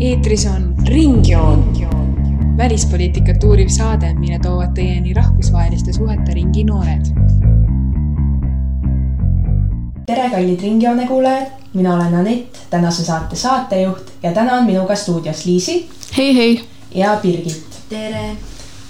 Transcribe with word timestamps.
eetris 0.00 0.46
on 0.46 0.74
Ringjoon, 0.86 1.76
välispoliitikat 2.56 3.44
uuriv 3.44 3.68
saade, 3.68 4.14
mille 4.14 4.38
toovad 4.38 4.74
teieni 4.76 5.14
rahvusvaheliste 5.14 5.92
suhete 5.92 6.34
ringi 6.34 6.64
noored. 6.64 7.06
tere, 10.06 10.30
kallid 10.30 10.60
Ringjoone 10.60 11.06
kuulajad, 11.06 11.46
mina 11.74 11.94
olen 11.94 12.14
Anett, 12.14 12.58
tänase 12.70 13.04
saate 13.04 13.36
saatejuht 13.36 14.12
ja 14.22 14.32
täna 14.32 14.52
on 14.52 14.64
minuga 14.64 14.94
stuudios 14.94 15.44
Liisi. 15.44 15.90
hei, 16.16 16.36
hei. 16.36 16.64
ja 16.94 17.18
Birgit. 17.22 17.80
tere 17.88 18.36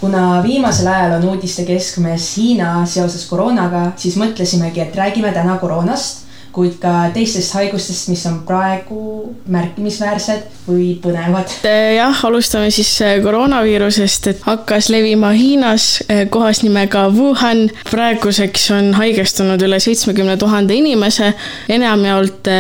kuna 0.01 0.43
viimasel 0.43 0.87
ajal 0.87 1.13
on 1.13 1.29
uudiste 1.29 1.65
keskmes 1.65 2.37
Hiina 2.37 2.87
seoses 2.87 3.29
koroonaga, 3.29 3.93
siis 3.97 4.17
mõtlesimegi, 4.17 4.81
et 4.81 4.95
räägime 4.97 5.33
täna 5.33 5.59
koroonast 5.59 6.24
kuid 6.55 6.77
ka 6.83 7.09
teistest 7.15 7.55
haigustest, 7.57 8.09
mis 8.13 8.23
on 8.31 8.41
praegu 8.47 9.35
märkimisväärsed 9.51 10.69
või 10.69 10.95
põnevad. 11.03 11.51
jah, 11.97 12.21
alustame 12.29 12.71
siis 12.75 12.91
äh, 13.03 13.17
koroonaviirusest, 13.23 14.29
et 14.31 14.45
hakkas 14.47 14.89
levima 14.95 15.33
Hiinas 15.35 16.05
äh, 16.07 16.25
kohas 16.31 16.63
nimega 16.63 17.09
Wuhan. 17.15 17.67
praeguseks 17.91 18.71
on 18.77 18.93
haigestunud 18.95 19.63
üle 19.67 19.81
seitsmekümne 19.83 20.37
tuhande 20.39 20.79
inimese, 20.79 21.33
enamjaolt 21.69 22.51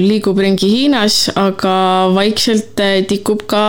liigub 0.00 0.38
ringi 0.40 0.70
Hiinas, 0.70 1.28
aga 1.36 1.76
vaikselt 2.14 2.80
tikub 3.08 3.44
ka 3.50 3.64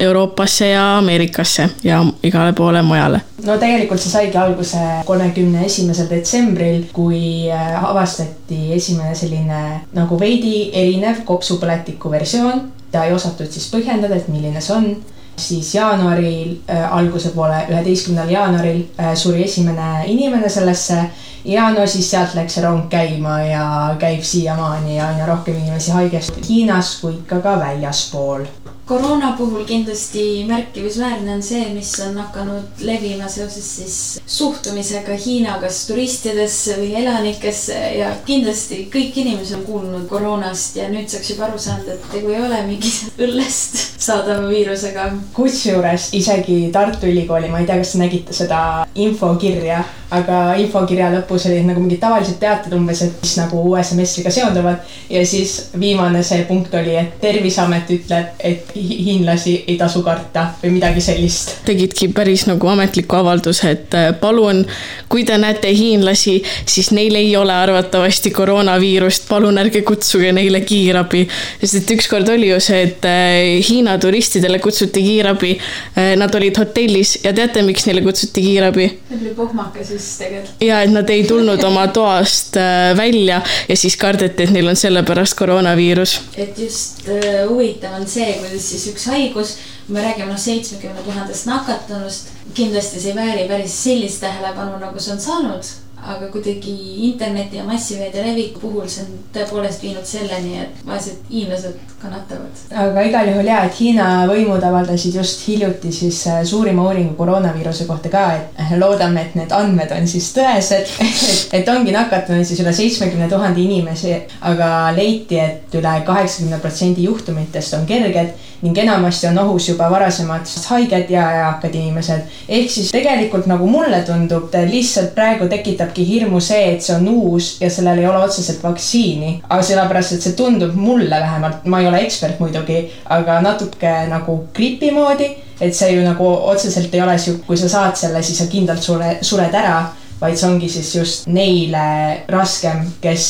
Euroopasse 0.00 0.70
ja 0.70 0.86
Ameerikasse 0.98 1.70
ja 1.84 2.04
igale 2.22 2.52
poole 2.52 2.82
mujale 2.82 3.20
no 3.44 3.56
tegelikult 3.60 4.00
see 4.00 4.12
saigi 4.12 4.38
alguse 4.40 4.80
kolmekümne 5.08 5.64
esimesel 5.66 6.08
detsembril, 6.10 6.86
kui 6.96 7.50
äh, 7.52 7.74
avastati 7.84 8.72
esimene 8.76 9.14
selline 9.18 9.60
nagu 9.96 10.20
veidi 10.20 10.70
erinev 10.72 11.24
kopsupõletiku 11.28 12.10
versioon. 12.12 12.72
ta 12.90 13.04
ei 13.04 13.12
osatud 13.12 13.50
siis 13.50 13.66
põhjendada, 13.72 14.16
et 14.16 14.28
milline 14.32 14.60
see 14.60 14.74
on. 14.76 14.96
siis 15.36 15.74
jaanuaril 15.74 16.54
äh,, 16.70 16.92
alguse 16.96 17.28
poole, 17.34 17.58
üheteistkümnendal 17.68 18.30
jaanuaril 18.32 18.78
äh, 18.96 19.12
suri 19.14 19.44
esimene 19.44 20.06
inimene 20.06 20.48
sellesse 20.48 20.96
ja 21.44 21.70
no 21.70 21.86
siis 21.86 22.08
sealt 22.10 22.34
läks 22.34 22.56
see 22.56 22.64
rong 22.64 22.88
käima 22.88 23.42
ja 23.44 23.66
käib 24.00 24.22
siiamaani 24.24 24.96
ja 24.96 25.10
aina 25.10 25.26
rohkem 25.26 25.58
inimesi 25.60 25.92
haigestub 25.92 26.48
Hiinas 26.48 26.94
kui 27.02 27.18
ikka 27.18 27.42
ka 27.44 27.58
väljaspool 27.60 28.46
koroona 28.86 29.32
puhul 29.38 29.64
kindlasti 29.66 30.44
märkimisväärne 30.46 31.32
on 31.34 31.42
see, 31.42 31.64
mis 31.74 31.90
on 32.06 32.16
hakanud 32.22 32.84
levima 32.86 33.28
seoses 33.28 33.66
siis 33.76 33.96
suhtumisega 34.26 35.16
Hiina 35.24 35.56
kas 35.60 35.80
turistidesse 35.88 36.76
või 36.78 36.92
elanikesse 37.00 37.78
ja 37.98 38.12
kindlasti 38.26 38.84
kõik 38.92 39.18
inimesed 39.24 39.58
on 39.58 39.64
kuulnud 39.66 40.06
koroonast 40.10 40.78
ja 40.78 40.86
nüüdseks 40.92 41.32
juba 41.34 41.48
aru 41.48 41.58
saanud, 41.58 41.90
et 41.96 42.08
tegu 42.12 42.30
ei 42.30 42.40
ole 42.46 42.62
mingi 42.68 42.92
õllest 43.26 43.82
saadava 44.06 44.46
viirusega. 44.52 45.08
kusjuures 45.34 46.12
isegi 46.14 46.60
Tartu 46.72 47.10
Ülikooli, 47.10 47.50
ma 47.50 47.64
ei 47.64 47.66
tea, 47.66 47.80
kas 47.82 47.96
te 47.96 48.04
nägite 48.04 48.36
seda 48.36 48.60
infokirja, 48.94 49.82
aga 50.14 50.54
infokirja 50.62 51.08
lõpus 51.10 51.48
olid 51.48 51.66
nagu 51.66 51.82
mingid 51.82 51.98
tavalised 52.02 52.38
teated 52.38 52.74
umbes, 52.76 53.02
et 53.02 53.16
mis 53.22 53.34
nagu 53.40 53.62
uue 53.70 53.82
semestriga 53.84 54.30
seonduvad 54.30 54.84
ja 55.10 55.22
siis 55.26 55.56
viimane 55.78 56.22
see 56.26 56.44
punkt 56.46 56.74
oli, 56.78 56.94
et 57.00 57.16
Terviseamet 57.20 57.90
ütleb, 57.90 58.36
et 58.38 58.70
hiinlasi 58.76 59.56
ei 59.66 59.76
tasu 59.80 60.02
karta 60.06 60.46
või 60.62 60.76
midagi 60.76 61.02
sellist. 61.02 61.56
tegidki 61.66 62.08
päris 62.14 62.46
nagu 62.46 62.70
ametliku 62.70 63.18
avalduse, 63.18 63.72
et 63.74 63.96
äh, 63.98 64.12
palun, 64.20 64.62
kui 65.10 65.24
te 65.26 65.38
näete 65.42 65.72
hiinlasi, 65.74 66.36
siis 66.66 66.92
neil 66.94 67.18
ei 67.18 67.34
ole 67.36 67.54
arvatavasti 67.54 68.30
koroonaviirust, 68.36 69.26
palun 69.28 69.58
ärge 69.58 69.82
kutsuge 69.86 70.30
neile 70.32 70.60
kiirabi. 70.60 71.26
sest 71.60 71.80
et 71.82 71.94
ükskord 71.96 72.30
oli 72.30 72.52
ju 72.52 72.60
see, 72.62 72.82
et 72.86 73.10
äh, 73.10 73.58
Hiina 73.66 73.98
turistidele 73.98 74.58
kutsuti 74.62 75.02
kiirabi. 75.02 75.56
Äh, 75.98 76.14
nad 76.16 76.34
olid 76.34 76.58
hotellis 76.58 77.18
ja 77.24 77.32
teate, 77.34 77.62
miks 77.66 77.86
neile 77.86 78.02
kutsuti 78.06 78.42
kiirabi? 78.42 78.86
Neil 79.10 79.26
oli 79.26 79.34
pohmakas 79.34 79.95
just 79.96 80.18
tegelikult. 80.22 80.64
ja 80.64 80.82
et 80.84 80.92
nad 80.94 81.10
ei 81.10 81.24
tulnud 81.28 81.62
oma 81.66 81.86
toast 81.94 82.58
välja 82.96 83.40
ja 83.68 83.76
siis 83.76 83.96
kardeti, 84.00 84.46
et 84.46 84.54
neil 84.54 84.68
on 84.72 84.78
sellepärast 84.78 85.38
koroonaviirus. 85.38 86.18
et 86.36 86.58
just 86.58 87.08
huvitav 87.48 87.96
on 88.00 88.06
see, 88.10 88.28
kuidas 88.40 88.70
siis 88.70 88.86
üks 88.92 89.08
haigus, 89.12 89.56
me 89.88 90.04
räägime 90.04 90.30
noh, 90.32 90.40
seitsmekümne 90.40 91.02
tuhandest 91.06 91.50
nakatunust, 91.50 92.30
kindlasti 92.54 93.00
see 93.00 93.14
ei 93.14 93.18
vääri 93.18 93.48
päris 93.48 93.82
sellist 93.84 94.22
tähelepanu, 94.24 94.78
nagu 94.82 95.02
see 95.02 95.16
on 95.16 95.20
saanud 95.22 95.74
aga 96.02 96.28
kuidagi 96.28 96.72
interneti 97.08 97.56
ja 97.56 97.64
massimeedia 97.64 98.22
leviku 98.26 98.60
puhul 98.60 98.86
see 98.88 99.04
on 99.04 99.14
tõepoolest 99.34 99.82
viinud 99.82 100.04
selleni, 100.06 100.58
et 100.62 100.82
vaesed 100.86 101.24
hiinlased 101.30 101.78
kannatavad. 102.02 102.60
aga 102.84 103.04
igal 103.08 103.30
juhul 103.30 103.48
ja, 103.48 103.62
et 103.66 103.80
Hiina 103.80 104.06
võimud 104.28 104.62
avaldasid 104.68 105.16
just 105.16 105.46
hiljuti 105.48 105.92
siis 105.92 106.20
äh, 106.30 106.42
suurima 106.44 106.84
uuringu 106.86 107.16
koroonaviiruse 107.18 107.88
kohta 107.88 108.12
ka, 108.12 108.24
et 108.36 108.60
äh, 108.62 108.74
loodame, 108.78 109.24
et 109.24 109.38
need 109.40 109.54
andmed 109.56 109.94
on 109.96 110.06
siis 110.10 110.28
tõesed 110.36 110.92
et, 111.56 111.68
ongi 111.72 111.94
nakatunud 111.96 112.46
siis 112.46 112.60
üle 112.62 112.74
seitsmekümne 112.76 113.30
tuhande 113.32 113.64
inimesi, 113.64 114.14
aga 114.52 114.70
leiti, 114.96 115.40
et 115.40 115.74
üle 115.80 115.96
kaheksakümne 116.06 116.60
protsendi 116.62 117.08
juhtumitest 117.08 117.80
on 117.80 117.88
kerged 117.88 118.36
ning 118.66 118.78
enamasti 118.82 119.28
on 119.30 119.38
ohus 119.38 119.68
juba 119.68 119.86
varasemad 119.90 120.48
haiged 120.68 121.10
ja 121.10 121.24
eakad 121.40 121.74
inimesed. 121.74 122.22
ehk 122.48 122.70
siis 122.70 122.90
tegelikult 122.90 123.46
nagu 123.46 123.66
mulle 123.70 124.02
tundub, 124.06 124.54
lihtsalt 124.70 125.14
praegu 125.14 125.48
tekitabki 125.48 126.06
hirmu 126.08 126.40
see, 126.40 126.74
et 126.74 126.82
see 126.82 126.96
on 126.96 127.08
uus 127.08 127.56
ja 127.60 127.70
sellel 127.70 128.02
ei 128.02 128.06
ole 128.10 128.24
otseselt 128.24 128.62
vaktsiini. 128.62 129.40
aga 129.48 129.62
sellepärast, 129.62 130.12
et 130.12 130.22
see 130.22 130.38
tundub 130.38 130.74
mulle 130.74 131.20
vähemalt, 131.20 131.64
ma 131.64 131.80
ei 131.80 131.90
ole 131.90 132.02
ekspert 132.06 132.40
muidugi, 132.42 132.86
aga 133.18 133.40
natuke 133.40 133.92
nagu 134.10 134.40
gripi 134.54 134.90
moodi. 134.90 135.30
et 135.60 135.74
see 135.74 135.94
ju 135.94 136.02
nagu 136.04 136.26
otseselt 136.26 136.94
ei 136.94 137.02
ole 137.02 137.18
sihuke, 137.18 137.46
kui 137.46 137.56
sa 137.56 137.68
saad 137.68 137.96
selle, 137.96 138.22
siis 138.22 138.38
sa 138.38 138.50
kindlalt 138.50 138.82
sure, 138.82 139.16
sured 139.22 139.54
ära 139.54 139.78
vaid 140.20 140.36
see 140.36 140.48
ongi 140.48 140.68
siis 140.72 140.94
just 140.94 141.26
neile 141.28 142.24
raskem, 142.32 142.86
kes 143.00 143.26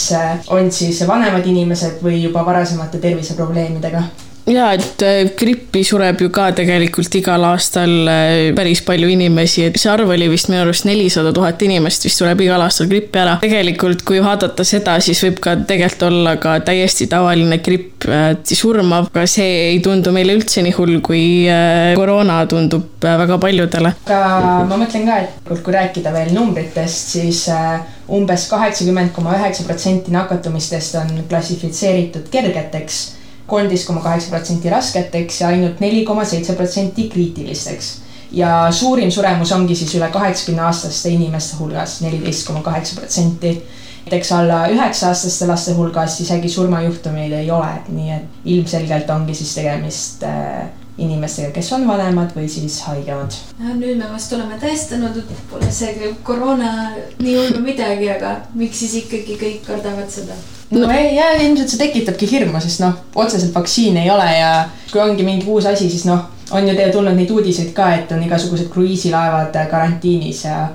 on 0.55 0.71
siis 0.73 1.03
vanemad 1.07 1.47
inimesed 1.47 1.99
või 2.03 2.21
juba 2.23 2.45
varasemate 2.47 3.03
terviseprobleemidega 3.03 4.05
ja 4.51 4.69
et 4.77 5.03
äh, 5.03 5.31
grippi 5.39 5.83
sureb 5.87 6.21
ju 6.23 6.29
ka 6.35 6.49
tegelikult 6.55 7.15
igal 7.19 7.43
aastal 7.49 7.93
äh, 8.11 8.53
päris 8.57 8.83
palju 8.87 9.09
inimesi, 9.11 9.67
et 9.67 9.79
see 9.81 9.91
arv 9.91 10.13
oli 10.15 10.29
vist 10.31 10.51
minu 10.51 10.63
arust 10.63 10.87
nelisada 10.87 11.33
tuhat 11.35 11.63
inimest 11.67 12.07
vist 12.07 12.23
sureb 12.23 12.45
igal 12.45 12.63
aastal 12.63 12.87
grippi 12.91 13.23
ära. 13.23 13.37
tegelikult, 13.43 14.05
kui 14.07 14.21
vaadata 14.23 14.67
seda, 14.67 14.99
siis 15.03 15.23
võib 15.27 15.41
ka 15.43 15.57
tegelikult 15.67 16.07
olla 16.07 16.37
ka 16.43 16.59
täiesti 16.67 17.09
tavaline 17.11 17.59
gripp 17.65 18.07
äh, 18.07 18.29
surmav, 18.47 19.11
aga 19.11 19.27
see 19.31 19.51
ei 19.73 19.83
tundu 19.83 20.15
meile 20.15 20.39
üldse 20.39 20.63
nii 20.63 20.77
hull, 20.79 21.01
kui 21.05 21.25
koroona 21.99 22.39
tundub 22.51 23.03
väga 23.03 23.41
paljudele. 23.43 23.93
aga 24.07 24.55
ma 24.69 24.79
mõtlen 24.79 25.11
ka, 25.11 25.19
et 25.27 25.51
kui 25.67 25.75
rääkida 25.75 26.15
veel 26.15 26.31
numbritest, 26.37 27.17
siis 27.17 27.43
umbes 28.15 28.47
kaheksakümmend 28.53 29.11
koma 29.17 29.35
üheksa 29.41 29.67
protsenti 29.67 30.15
nakatumistest 30.15 31.01
on 31.03 31.15
klassifitseeritud 31.27 32.31
kergeteks 32.31 33.16
kolmteist 33.47 33.87
koma 33.87 34.01
kaheksa 34.01 34.31
protsenti 34.31 34.71
rasketeks 34.71 35.41
ja 35.41 35.49
ainult 35.49 35.81
neli 35.81 36.05
koma 36.05 36.25
seitse 36.25 36.55
protsenti 36.55 37.09
kriitilisteks. 37.09 37.95
ja 38.33 38.69
suurim 38.71 39.11
suremus 39.11 39.53
ongi 39.53 39.75
siis 39.77 39.95
üle 39.95 40.09
kaheksakümne 40.13 40.63
aastaste 40.67 41.09
inimeste 41.09 41.57
hulgas, 41.57 42.01
neliteist 42.01 42.47
koma 42.47 42.63
kaheksa 42.63 43.01
protsenti. 43.01 43.63
näiteks 44.07 44.33
alla 44.33 44.67
üheksa 44.69 45.09
aastaste 45.09 45.47
laste 45.47 45.73
hulgas 45.75 46.21
isegi 46.21 46.49
surmajuhtumeid 46.49 47.33
ei 47.33 47.51
ole, 47.51 47.71
nii 47.89 48.11
et 48.13 48.43
ilmselgelt 48.45 49.11
ongi 49.11 49.35
siis 49.35 49.55
tegemist 49.55 50.23
äh, 50.23 50.67
inimestega, 50.99 51.51
kes 51.53 51.71
on 51.77 51.87
vanemad 51.89 52.33
või 52.37 52.49
siis 52.49 52.79
haigemad. 52.87 53.35
nüüd 53.61 53.99
me 54.01 54.09
vast 54.13 54.33
oleme 54.33 54.57
tõestanud, 54.61 55.19
et 55.21 55.43
pole 55.51 55.71
see 55.73 56.13
koroona 56.25 56.71
nii 57.21 57.35
hull 57.37 57.61
midagi, 57.65 58.09
aga 58.15 58.37
miks 58.55 58.81
siis 58.85 58.95
ikkagi 59.03 59.37
kõik 59.41 59.67
kardavad 59.67 60.09
seda? 60.13 60.39
no 60.71 60.89
ei, 60.91 61.15
ja 61.17 61.35
ilmselt 61.43 61.73
see 61.73 61.83
tekitabki 61.85 62.31
hirmu, 62.31 62.61
sest 62.65 62.81
noh, 62.85 62.97
otseselt 63.15 63.55
vaktsiini 63.55 64.07
ei 64.07 64.11
ole 64.11 64.31
ja 64.39 64.51
kui 64.93 65.03
ongi 65.03 65.27
mingi 65.27 65.47
uus 65.53 65.69
asi, 65.69 65.91
siis 65.91 66.07
noh, 66.09 66.25
on 66.51 66.69
ju 66.69 66.75
teil 66.79 66.93
tulnud 66.95 67.19
neid 67.19 67.31
uudiseid 67.31 67.73
ka, 67.77 67.93
et 67.95 68.13
on 68.17 68.23
igasugused 68.25 68.71
kruiisilaevad 68.73 69.57
karantiinis 69.71 70.45
ja 70.47 70.69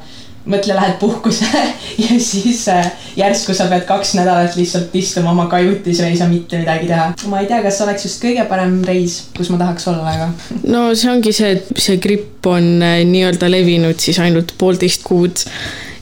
mõtle, 0.46 0.76
lähed 0.76 0.98
puhkusele 1.00 1.62
ja 2.06 2.18
siis 2.20 2.64
äh, 2.72 2.92
järsku 3.18 3.54
sa 3.58 3.68
pead 3.72 3.86
kaks 3.90 4.16
nädalat 4.18 4.56
lihtsalt 4.58 4.96
istuma 4.98 5.32
oma 5.36 5.46
kajutis 5.52 6.02
ja 6.02 6.10
ei 6.10 6.18
saa 6.18 6.30
mitte 6.32 6.60
midagi 6.62 6.90
teha. 6.90 7.12
ma 7.30 7.44
ei 7.44 7.50
tea, 7.50 7.62
kas 7.66 7.82
oleks 7.86 8.08
just 8.08 8.24
kõige 8.24 8.46
parem 8.50 8.80
reis, 8.88 9.22
kus 9.38 9.52
ma 9.54 9.62
tahaks 9.62 9.88
olla, 9.92 10.16
aga. 10.16 10.32
no 10.74 10.90
see 10.96 11.14
ongi 11.14 11.36
see, 11.36 11.56
et 11.60 11.72
see 11.78 12.02
gripp 12.02 12.50
on 12.50 12.74
äh, 12.82 13.02
nii-öelda 13.08 13.52
levinud 13.52 14.02
siis 14.02 14.20
ainult 14.24 14.56
poolteist 14.58 15.06
kuud 15.08 15.46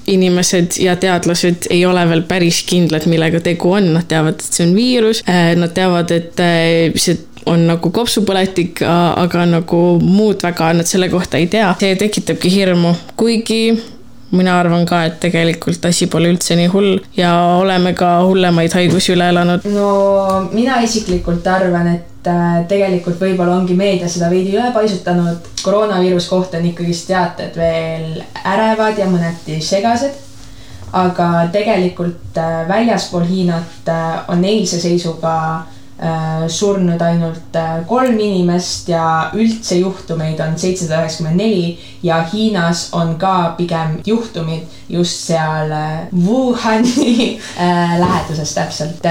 inimesed 0.09 0.79
ja 0.81 0.95
teadlased 0.97 1.67
ei 1.69 1.83
ole 1.85 2.01
veel 2.09 2.23
päris 2.25 2.63
kindlad, 2.65 3.05
millega 3.11 3.43
tegu 3.45 3.75
on, 3.77 3.91
nad 3.93 4.07
teavad, 4.09 4.39
et 4.39 4.55
see 4.55 4.65
on 4.65 4.71
viirus, 4.77 5.21
äh, 5.29 5.51
nad 5.59 5.75
teavad, 5.75 6.15
et 6.15 6.39
see 6.97 7.19
on 7.49 7.63
nagu 7.69 7.91
kopsupõletik, 7.93 8.81
aga 8.85 9.45
nagu 9.49 9.79
muud 10.03 10.43
väga 10.43 10.73
nad 10.77 10.89
selle 10.89 11.07
kohta 11.09 11.39
ei 11.39 11.47
tea. 11.49 11.71
see 11.79 11.95
tekitabki 11.97 12.51
hirmu, 12.53 12.93
kuigi 13.17 13.61
mina 14.31 14.59
arvan 14.59 14.85
ka, 14.85 15.03
et 15.07 15.17
tegelikult 15.23 15.85
asi 15.89 16.07
pole 16.11 16.29
üldse 16.33 16.57
nii 16.59 16.69
hull 16.73 16.99
ja 17.17 17.31
oleme 17.59 17.93
ka 17.97 18.11
hullemaid 18.27 18.75
haigusi 18.77 19.13
üle 19.15 19.29
elanud. 19.33 19.65
no 19.73 19.89
mina 20.51 20.79
isiklikult 20.85 21.47
arvan, 21.47 21.89
et 21.95 22.29
äh, 22.29 22.61
tegelikult 22.69 23.19
võib-olla 23.21 23.57
ongi 23.57 23.77
meedia 23.79 24.09
seda 24.09 24.29
veidi 24.29 24.55
üle 24.57 24.71
paisutanud. 24.75 25.49
koroonaviiruse 25.63 26.29
kohta 26.29 26.57
on 26.57 26.69
ikkagist 26.71 27.07
teated 27.09 27.57
veel 27.57 28.21
ärevad 28.43 29.01
ja 29.01 29.09
mõneti 29.09 29.61
segased. 29.61 30.25
aga 30.93 31.49
tegelikult 31.51 32.37
äh, 32.37 32.63
väljaspool 32.67 33.27
Hiinat 33.29 33.93
on 34.27 34.45
eilse 34.45 34.79
seisuga 34.81 35.35
Äh, 35.39 35.78
surnud 36.47 37.01
ainult 37.01 37.55
äh, 37.59 37.85
kolm 37.87 38.19
inimest 38.19 38.87
ja 38.89 39.31
üldse 39.35 39.79
juhtumeid 39.81 40.39
on 40.39 40.55
seitsesada 40.59 41.01
üheksakümmend 41.03 41.41
neli 41.41 41.77
ja 42.03 42.21
Hiinas 42.33 42.87
on 42.95 43.17
ka 43.19 43.55
pigem 43.57 43.97
juhtumid 44.05 44.79
just 44.89 45.27
seal 45.27 45.71
äh, 45.71 46.07
Wuhani 46.25 47.39
läheduses 48.03 48.53
täpselt. 48.55 49.03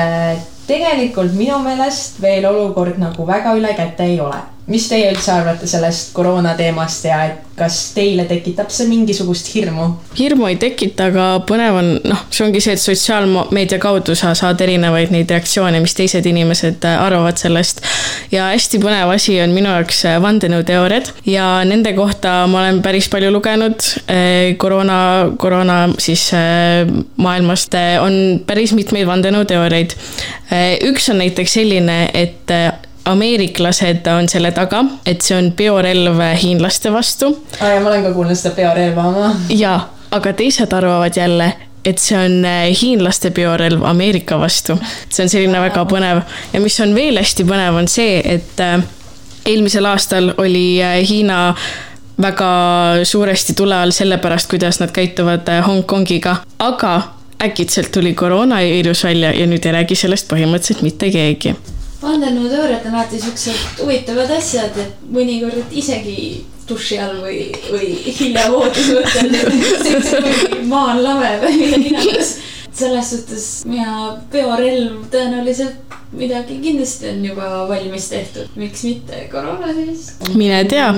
tegelikult 0.67 1.33
minu 1.37 1.59
meelest 1.65 2.23
veel 2.23 2.47
olukord 2.49 2.99
nagu 3.01 3.27
väga 3.27 3.57
üle 3.57 3.75
käte 3.77 4.05
ei 4.09 4.21
ole 4.21 4.41
mis 4.69 4.89
teie 4.91 5.11
üldse 5.13 5.33
arvate 5.33 5.69
sellest 5.71 6.13
koroona 6.17 6.55
teemast 6.59 7.07
ja 7.09 7.23
et 7.29 7.45
kas 7.59 7.77
teile 7.97 8.25
tekitab 8.29 8.71
see 8.73 8.87
mingisugust 8.89 9.51
hirmu? 9.55 9.89
hirmu 10.19 10.49
ei 10.51 10.59
tekita, 10.61 11.09
aga 11.11 11.27
põnev 11.49 11.79
on, 11.81 11.91
noh, 12.07 12.25
see 12.35 12.45
ongi 12.47 12.63
see, 12.63 12.77
et 12.77 12.83
sotsiaalmeedia 12.83 13.81
kaudu 13.83 14.15
sa 14.19 14.35
saad 14.39 14.61
erinevaid 14.65 15.13
neid 15.15 15.31
reaktsioone, 15.33 15.81
mis 15.83 15.97
teised 15.99 16.27
inimesed 16.29 16.87
äh, 16.87 17.01
arvavad 17.03 17.41
sellest. 17.41 17.83
ja 18.35 18.51
hästi 18.53 18.81
põnev 18.83 19.13
asi 19.15 19.39
on 19.43 19.55
minu 19.57 19.73
jaoks 19.73 20.05
äh, 20.09 20.19
vandenõuteooriad 20.23 21.13
ja 21.29 21.49
nende 21.69 21.95
kohta 21.97 22.41
ma 22.51 22.63
olen 22.63 22.83
päris 22.85 23.09
palju 23.13 23.33
lugenud. 23.35 23.89
Äh, 24.07 24.55
koroona, 24.61 24.99
koroona 25.41 25.79
siis 25.99 26.29
maailmast 27.17 27.75
on 28.03 28.15
päris 28.47 28.73
mitmeid 28.77 29.07
vandenõuteooriaid. 29.09 29.95
üks 30.89 31.09
on 31.13 31.21
näiteks 31.23 31.57
selline, 31.59 31.99
et 32.15 32.53
ameeriklased 33.09 34.07
on 34.13 34.29
selle 34.29 34.53
taga, 34.57 34.85
et 35.07 35.25
see 35.25 35.37
on 35.39 35.53
biorelv 35.57 36.21
hiinlaste 36.43 36.93
vastu. 36.93 37.33
aa 37.61 37.73
ja 37.77 37.81
ma 37.81 37.93
olen 37.93 38.05
ka 38.09 38.13
kuulnud 38.17 38.39
seda 38.39 38.55
biorelva 38.57 39.09
oma. 39.13 39.33
jaa, 39.49 39.81
aga 40.11 40.33
teised 40.33 40.73
arvavad 40.73 41.17
jälle, 41.17 41.53
et 41.85 41.99
see 42.03 42.19
on 42.19 42.45
äh, 42.45 42.69
hiinlaste 42.83 43.31
biorelv 43.31 43.83
Ameerika 43.83 44.39
vastu. 44.41 44.79
see 45.09 45.25
on 45.25 45.33
selline 45.33 45.61
väga 45.61 45.85
põnev 45.89 46.23
ja 46.53 46.61
mis 46.61 46.81
on 46.85 46.95
veel 46.95 47.21
hästi 47.21 47.47
põnev, 47.49 47.81
on 47.83 47.89
see, 47.89 48.21
et 48.25 48.61
äh, 48.65 48.81
eelmisel 49.47 49.89
aastal 49.89 50.35
oli 50.37 50.83
äh, 50.83 50.99
Hiina 51.09 51.55
väga 52.21 52.51
suuresti 53.07 53.55
tule 53.55 53.77
all 53.79 53.95
sellepärast, 53.95 54.51
kuidas 54.51 54.81
nad 54.83 54.91
käituvad 54.91 55.47
Hongkongiga, 55.67 56.37
aga 56.59 56.95
äkitselt 57.45 57.93
tuli 57.95 58.15
koroonaviirus 58.19 59.05
välja 59.05 59.31
ja 59.33 59.47
nüüd 59.47 59.67
ei 59.67 59.77
räägi 59.79 59.95
sellest 59.95 60.27
põhimõtteliselt 60.33 60.83
mitte 60.83 61.13
keegi 61.15 61.55
vandenõuteooriad 62.03 62.87
on 62.87 62.95
alati 62.95 63.21
siuksed 63.23 63.83
huvitavad 63.83 64.31
asjad, 64.37 64.77
et 64.79 65.03
mõnikord 65.11 65.75
isegi 65.75 66.45
duši 66.69 66.99
all 67.01 67.23
või, 67.25 67.49
või 67.73 67.91
hilja 68.05 68.47
voodis 68.53 68.93
võtta 68.93 70.23
maa 70.69 70.93
on 70.95 71.03
lame 71.03 71.35
või 71.43 71.59
mida 71.63 71.81
iganes. 71.91 72.37
selles 72.79 73.11
suhtes 73.11 73.47
mina, 73.67 74.19
peorelv 74.31 75.09
tõenäoliselt 75.13 75.97
midagi 76.13 76.59
kindlasti 76.63 77.09
on 77.11 77.25
juba 77.25 77.49
valmis 77.69 78.09
tehtud, 78.09 78.53
miks 78.57 78.85
mitte 78.87 79.25
koroona 79.33 79.73
siis? 79.77 80.13
mine 80.35 80.63
tea. 80.69 80.93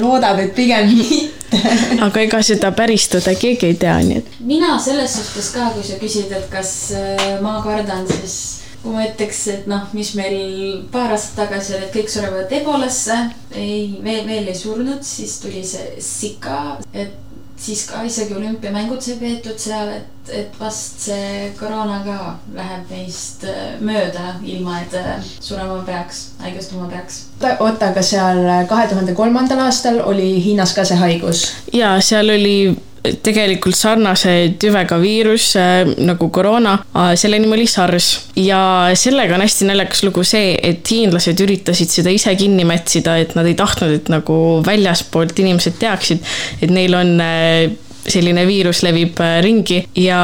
loodab, 0.00 0.40
et 0.42 0.54
pigem 0.56 0.90
mitte 0.90 1.30
aga 2.06 2.24
ega 2.24 2.42
seda 2.44 2.72
päris 2.76 3.08
tõde 3.12 3.34
keegi 3.40 3.70
ei 3.70 3.78
tea, 3.80 3.96
nii 4.04 4.18
et. 4.20 4.32
mina 4.40 4.76
selles 4.82 5.16
suhtes 5.20 5.52
ka, 5.54 5.70
kui 5.76 5.84
sa 5.86 6.00
küsid, 6.00 6.32
et 6.36 6.48
kas 6.52 6.72
äh, 6.96 7.38
ma 7.44 7.58
kardan, 7.64 8.08
siis 8.08 8.59
kui 8.82 8.94
ma 8.94 9.06
ütleks, 9.06 9.40
et 9.52 9.66
noh, 9.70 9.88
mis 9.96 10.14
meil 10.16 10.84
paar 10.92 11.12
aastat 11.14 11.42
tagasi 11.44 11.76
oli, 11.76 11.88
et 11.88 11.96
kõik 11.96 12.12
surevad 12.12 12.52
ebolasse, 12.60 13.16
ei, 13.52 13.98
veel, 14.04 14.22
veel 14.28 14.48
ei 14.48 14.56
surnud, 14.56 15.02
siis 15.04 15.36
tuli 15.42 15.64
see 15.66 15.98
Zika, 16.00 16.78
et 16.92 17.18
siis 17.60 17.84
ka 17.90 18.02
isegi 18.08 18.34
olümpiamängud 18.34 19.02
sai 19.04 19.18
peetud 19.20 19.58
seal, 19.60 19.90
et, 19.98 20.30
et 20.32 20.54
vast 20.60 21.04
see 21.04 21.50
koroona 21.58 22.00
ka 22.06 22.18
läheb 22.56 22.92
meist 22.92 23.44
äh, 23.44 23.74
mööda, 23.84 24.36
ilma 24.48 24.80
et 24.80 24.96
äh, 24.96 25.10
surema 25.44 25.80
peaks, 25.86 26.22
haigestuma 26.40 26.88
peaks. 26.88 27.26
oota, 27.58 27.90
aga 27.90 28.04
seal 28.04 28.46
kahe 28.70 28.88
tuhande 28.88 29.16
kolmandal 29.18 29.60
aastal 29.66 30.00
oli 30.08 30.32
Hiinas 30.44 30.72
ka 30.76 30.86
see 30.88 31.00
haigus? 31.00 31.44
ja 31.76 31.98
seal 32.04 32.32
oli 32.32 32.56
tegelikult 33.24 33.76
sarnase 33.78 34.32
tüvega 34.60 34.98
viirus 35.00 35.50
äh, 35.58 35.82
nagu 36.04 36.28
koroona, 36.34 36.76
selle 37.18 37.38
nimi 37.40 37.56
oli 37.56 37.66
SARS 37.70 38.08
ja 38.38 38.60
sellega 38.98 39.36
on 39.36 39.44
hästi 39.44 39.68
naljakas 39.68 40.04
lugu 40.06 40.24
see, 40.26 40.54
et 40.56 40.84
hiinlased 40.90 41.40
üritasid 41.44 41.92
seda 41.92 42.12
ise 42.12 42.34
kinni 42.38 42.66
mätsida, 42.68 43.16
et 43.22 43.36
nad 43.38 43.48
ei 43.48 43.56
tahtnud, 43.58 43.94
et 43.96 44.10
nagu 44.12 44.36
väljaspoolt 44.66 45.38
inimesed 45.40 45.78
teaksid, 45.80 46.24
et 46.60 46.74
neil 46.74 46.96
on 46.98 47.16
äh, 47.24 47.70
selline 48.08 48.46
viirus 48.48 48.82
levib 48.86 49.20
äh, 49.20 49.38
ringi 49.44 49.82
ja 49.98 50.20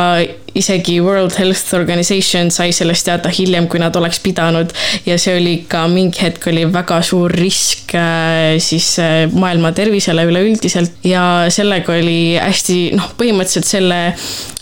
isegi 0.57 0.97
World 1.05 1.37
Health 1.37 1.75
Organization 1.77 2.49
sai 2.51 2.71
sellest 2.73 3.05
teada 3.09 3.29
hiljem, 3.33 3.67
kui 3.69 3.81
nad 3.83 3.97
oleks 3.97 4.21
pidanud. 4.25 4.73
ja 5.07 5.19
see 5.21 5.37
oli 5.37 5.55
ka 5.69 5.85
mingi 5.93 6.23
hetk 6.23 6.49
oli 6.49 6.65
väga 6.73 7.03
suur 7.05 7.33
risk 7.37 7.95
äh, 7.95 8.57
siis 8.63 8.97
äh, 9.03 9.27
maailma 9.33 9.73
tervisele 9.77 10.25
üleüldiselt 10.31 11.05
ja 11.05 11.47
sellega 11.53 11.99
oli 11.99 12.37
hästi 12.41 12.81
noh, 12.97 13.13
põhimõtteliselt 13.21 13.69
selle 13.69 14.01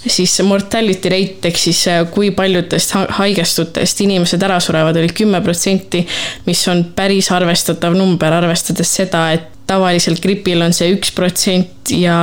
siis 0.05 0.35
mortality 0.45 1.09
rate 1.09 1.49
ehk 1.49 1.59
siis 1.59 1.81
kui 2.13 2.29
paljudest 2.37 2.93
haigestutest 3.17 4.03
inimesed 4.05 4.43
ära 4.45 4.59
surevad, 4.61 4.99
oli 5.01 5.15
kümme 5.17 5.41
protsenti, 5.45 6.03
mis 6.45 6.61
on 6.69 6.85
päris 6.97 7.31
arvestatav 7.33 7.97
number, 7.97 8.35
arvestades 8.37 8.91
seda, 8.99 9.31
et 9.33 9.54
tavaliselt 9.67 10.23
gripil 10.23 10.63
on 10.65 10.75
see 10.77 10.93
üks 10.95 11.13
protsent 11.15 11.93
ja 11.95 12.17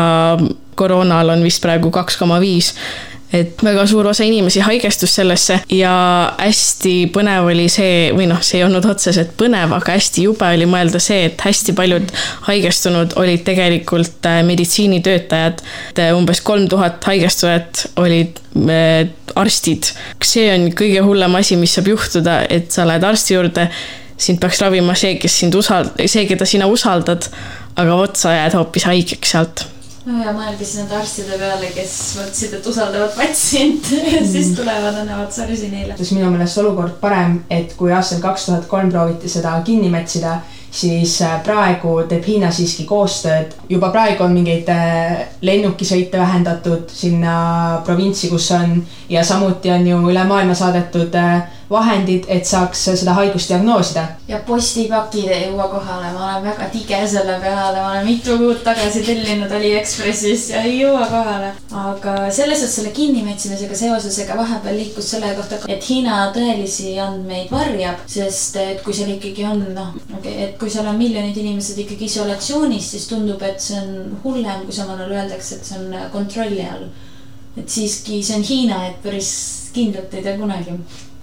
koroonal 0.76 1.34
on 1.34 1.44
vist 1.46 1.62
praegu 1.64 1.92
kaks 1.94 2.20
koma 2.22 2.40
viis 2.42 2.74
et 3.34 3.64
väga 3.64 3.86
suur 3.88 4.10
osa 4.12 4.26
inimesi 4.28 4.60
haigestus 4.66 5.14
sellesse 5.16 5.62
ja 5.72 5.94
hästi 6.36 6.94
põnev 7.16 7.48
oli 7.52 7.68
see, 7.72 8.10
või 8.16 8.28
noh, 8.30 8.42
see 8.44 8.60
ei 8.60 8.66
olnud 8.66 8.86
otseselt 8.92 9.34
põnev, 9.40 9.72
aga 9.78 9.96
hästi 9.96 10.26
jube 10.28 10.50
oli 10.58 10.68
mõelda 10.70 11.00
see, 11.04 11.30
et 11.30 11.46
hästi 11.46 11.76
paljud 11.78 12.12
haigestunud 12.50 13.16
olid 13.22 13.46
tegelikult 13.48 14.28
äh, 14.28 14.42
meditsiinitöötajad. 14.48 15.64
umbes 16.18 16.44
kolm 16.44 16.68
tuhat 16.70 17.04
haigestujat 17.08 17.86
olid 18.04 18.42
äh, 18.68 19.08
arstid. 19.36 19.94
see 20.24 20.50
on 20.52 20.70
kõige 20.76 21.04
hullem 21.06 21.40
asi, 21.40 21.56
mis 21.56 21.78
saab 21.78 21.88
juhtuda, 21.94 22.42
et 22.50 22.72
sa 22.72 22.86
lähed 22.88 23.04
arsti 23.08 23.38
juurde, 23.38 23.70
sind 24.22 24.42
peaks 24.42 24.62
ravima 24.62 24.96
see, 24.98 25.18
kes 25.22 25.42
sind 25.44 25.58
usald-, 25.58 25.94
see, 26.06 26.26
keda 26.30 26.48
sina 26.48 26.70
usaldad, 26.72 27.28
aga 27.76 28.00
vot 28.00 28.20
sa 28.20 28.36
jääd 28.38 28.58
hoopis 28.60 28.88
haigeks 28.90 29.36
sealt 29.36 29.68
no 30.06 30.22
ja 30.24 30.32
mõelge 30.34 30.66
siis 30.66 30.80
nende 30.82 30.96
arstide 30.98 31.38
peale, 31.38 31.70
kes 31.76 31.98
mõtlesid, 32.18 32.56
et 32.58 32.70
usaldavad 32.72 33.14
patsiente 33.18 34.00
ja 34.16 34.22
siis 34.24 34.52
mm. 34.52 34.56
tulevad, 34.58 34.98
annavad 35.04 35.36
sarsi 35.36 35.70
neile. 35.74 35.98
siis 36.00 36.14
minu 36.16 36.32
meelest 36.34 36.62
olukord 36.64 36.98
parem, 37.02 37.42
et 37.50 37.76
kui 37.78 37.94
aastal 37.94 38.24
kaks 38.24 38.50
tuhat 38.50 38.68
kolm 38.72 38.90
prooviti 38.94 39.30
seda 39.30 39.54
kinni 39.66 39.92
mätsida, 39.94 40.40
siis 40.72 41.18
äh, 41.22 41.38
praegu 41.44 41.98
teeb 42.10 42.26
Hiina 42.26 42.52
siiski 42.52 42.88
koostööd. 42.90 43.56
juba 43.70 43.92
praegu 43.94 44.26
on 44.26 44.34
mingeid 44.34 44.70
äh, 44.74 45.26
lennukisõite 45.46 46.20
vähendatud 46.20 46.90
sinna 46.90 47.82
provintsi, 47.86 48.32
kus 48.32 48.52
on 48.58 48.80
ja 49.10 49.24
samuti 49.28 49.72
on 49.72 49.88
ju 49.88 50.04
üle 50.10 50.24
maailma 50.28 50.56
saadetud 50.58 51.16
äh, 51.20 51.44
vahendid, 51.72 52.26
et 52.28 52.48
saaks 52.48 52.84
seda 52.92 53.14
haigust 53.16 53.52
diagnoosida. 53.52 54.04
ja 54.28 54.40
postipakid 54.48 55.30
ei 55.32 55.46
jõua 55.48 55.68
kohale, 55.72 56.12
ma 56.14 56.26
olen 56.26 56.46
väga 56.50 56.68
tige 56.74 57.00
selle 57.08 57.38
peale, 57.44 57.80
ma 57.80 57.92
olen 57.92 58.08
mitu 58.08 58.38
kuud 58.40 58.64
tagasi 58.66 59.04
tellinud 59.08 59.52
Aliekspressis 59.56 60.50
ja 60.52 60.64
ei 60.68 60.80
jõua 60.82 61.06
kohale. 61.12 61.52
aga 61.84 62.16
selles 62.32 62.60
suhtes 62.60 62.76
selle 62.80 62.92
kinnimätsimisega 62.96 63.78
seoses, 63.84 64.20
ega 64.24 64.38
vahepeal 64.40 64.78
liikus 64.78 65.12
selle 65.16 65.34
kohta, 65.38 65.62
et 65.68 65.90
Hiina 65.90 66.18
tõelisi 66.36 66.96
andmeid 67.04 67.52
varjab, 67.52 68.04
sest 68.08 68.58
et 68.62 68.82
kui 68.84 68.96
seal 68.96 69.14
ikkagi 69.16 69.46
on 69.48 69.64
noh, 69.76 69.94
et 70.24 70.58
kui 70.60 70.70
seal 70.70 70.90
on 70.92 71.00
miljonid 71.00 71.38
inimesed 71.38 71.80
ikkagi 71.86 72.10
isolatsioonis, 72.12 72.92
siis 72.96 73.08
tundub, 73.12 73.42
et 73.48 73.64
see 73.64 73.80
on 73.80 74.18
hullem, 74.26 74.66
kui 74.68 74.76
samal 74.76 75.00
ajal 75.00 75.16
öeldakse, 75.22 75.60
et 75.60 75.72
see 75.72 75.80
on 75.80 75.96
kontrolli 76.12 76.68
all. 76.68 76.90
et 77.58 77.70
siiski 77.70 78.22
see 78.24 78.38
on 78.40 78.46
Hiina, 78.48 78.84
et 78.90 79.00
päris 79.04 79.32
kindlalt 79.76 80.14
ei 80.16 80.24
tea 80.24 80.38
kunagi 80.40 80.76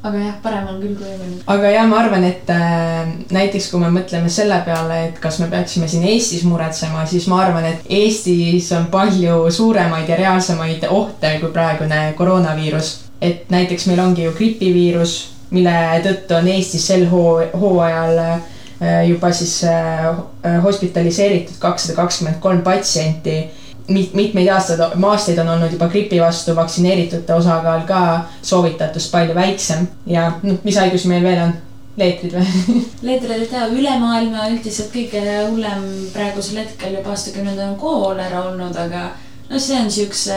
aga 0.03 0.19
jah, 0.23 0.35
parem 0.43 0.69
on 0.71 0.77
küll 0.83 0.95
kui 0.99 1.09
enne. 1.11 1.39
aga 1.51 1.71
jah, 1.73 1.87
ma 1.91 2.03
arvan, 2.03 2.25
et 2.29 2.51
äh, 2.55 3.09
näiteks 3.35 3.71
kui 3.73 3.83
me 3.83 3.91
mõtleme 3.95 4.31
selle 4.33 4.61
peale, 4.67 5.01
et 5.09 5.19
kas 5.23 5.41
me 5.43 5.49
peaksime 5.51 5.89
siin 5.91 6.07
Eestis 6.07 6.45
muretsema, 6.47 7.05
siis 7.11 7.27
ma 7.31 7.41
arvan, 7.47 7.67
et 7.67 7.89
Eestis 7.99 8.71
on 8.77 8.87
palju 8.93 9.41
suuremaid 9.55 10.11
ja 10.11 10.21
reaalsemaid 10.21 10.87
ohte 10.91 11.35
kui 11.43 11.51
praegune 11.55 12.13
koroonaviirus. 12.19 12.95
et 13.21 13.51
näiteks 13.51 13.89
meil 13.91 13.99
ongi 13.99 14.29
ju 14.29 14.33
gripiviirus, 14.37 15.17
mille 15.51 15.75
tõttu 16.05 16.39
on 16.39 16.49
Eestis 16.49 16.87
sel 16.87 17.09
hoo, 17.11 17.41
hooajal 17.59 18.19
äh, 18.23 18.41
juba 19.09 19.33
siis 19.35 19.65
äh, 19.67 20.15
hospitaliseeritud 20.63 21.59
kakssada 21.59 21.97
kakskümmend 21.99 22.39
kolm 22.41 22.63
patsienti 22.63 23.41
mit-, 23.89 24.15
mitmeid 24.15 24.49
aastaid, 24.53 24.83
aastaid 24.83 25.39
on 25.43 25.55
olnud 25.55 25.73
juba 25.73 25.89
gripi 25.93 26.21
vastu 26.21 26.57
vaktsineeritute 26.57 27.35
osakaal 27.35 27.87
ka 27.89 28.03
soovitatust 28.43 29.13
palju 29.13 29.35
väiksem 29.35 29.89
ja 30.07 30.31
noh, 30.43 30.61
mis 30.65 30.79
haigusi 30.81 31.11
meil 31.11 31.25
veel 31.27 31.43
on? 31.47 31.57
leetrid 31.99 32.35
või? 32.37 32.83
Ei 33.13 33.47
tea, 33.51 33.65
üle 33.75 33.95
maailma 33.99 34.49
üldiselt 34.53 34.93
kõige 34.95 35.23
hullem 35.49 35.87
praegusel 36.15 36.61
hetkel 36.63 36.95
juba 36.95 37.15
aastakümnendil 37.15 37.73
on 37.73 37.79
koolera 37.81 38.45
olnud, 38.51 38.77
aga 38.79 39.09
no 39.49 39.59
see 39.59 39.81
on 39.81 39.91
siukse 39.91 40.35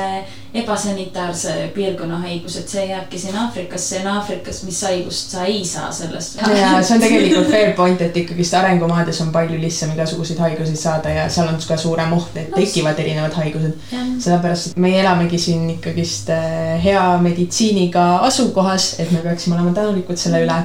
ebasanitaarse 0.54 1.72
piirkonna 1.76 2.18
haigus, 2.20 2.56
et 2.60 2.70
see 2.70 2.86
jääbki 2.90 3.20
siin 3.20 3.36
Aafrikasse 3.38 4.00
ja 4.02 4.14
Aafrikas, 4.14 4.64
mis 4.64 4.82
haigust 4.84 5.32
sa 5.36 5.44
ei 5.48 5.66
saa 5.66 5.92
sellest. 5.92 6.40
ja 6.60 6.72
see 6.84 6.96
on 6.96 7.04
tegelikult 7.04 7.52
fair 7.52 7.72
point, 7.76 8.02
et 8.02 8.18
ikkagist 8.18 8.56
arengumaades 8.60 9.22
on 9.24 9.32
palju 9.32 9.60
lihtsam 9.62 9.94
igasuguseid 9.96 10.40
haigusi 10.44 10.76
saada 10.80 11.14
ja 11.16 11.30
seal 11.30 11.48
on 11.52 11.60
ka 11.68 11.78
suurem 11.78 12.14
oht, 12.18 12.36
et 12.36 12.52
tekivad 12.56 13.00
erinevad 13.00 13.36
haigused. 13.40 13.78
sellepärast, 13.92 14.72
et 14.72 14.84
meie 14.88 15.00
elamegi 15.04 15.40
siin 15.40 15.70
ikkagist 15.78 16.32
äh, 16.36 16.76
hea 16.84 17.06
meditsiiniga 17.24 18.06
asukohas, 18.28 18.94
et 19.00 19.12
me 19.12 19.24
peaksime 19.24 19.56
olema 19.56 19.76
tänulikud 19.76 20.20
selle 20.20 20.44
üle. 20.46 20.60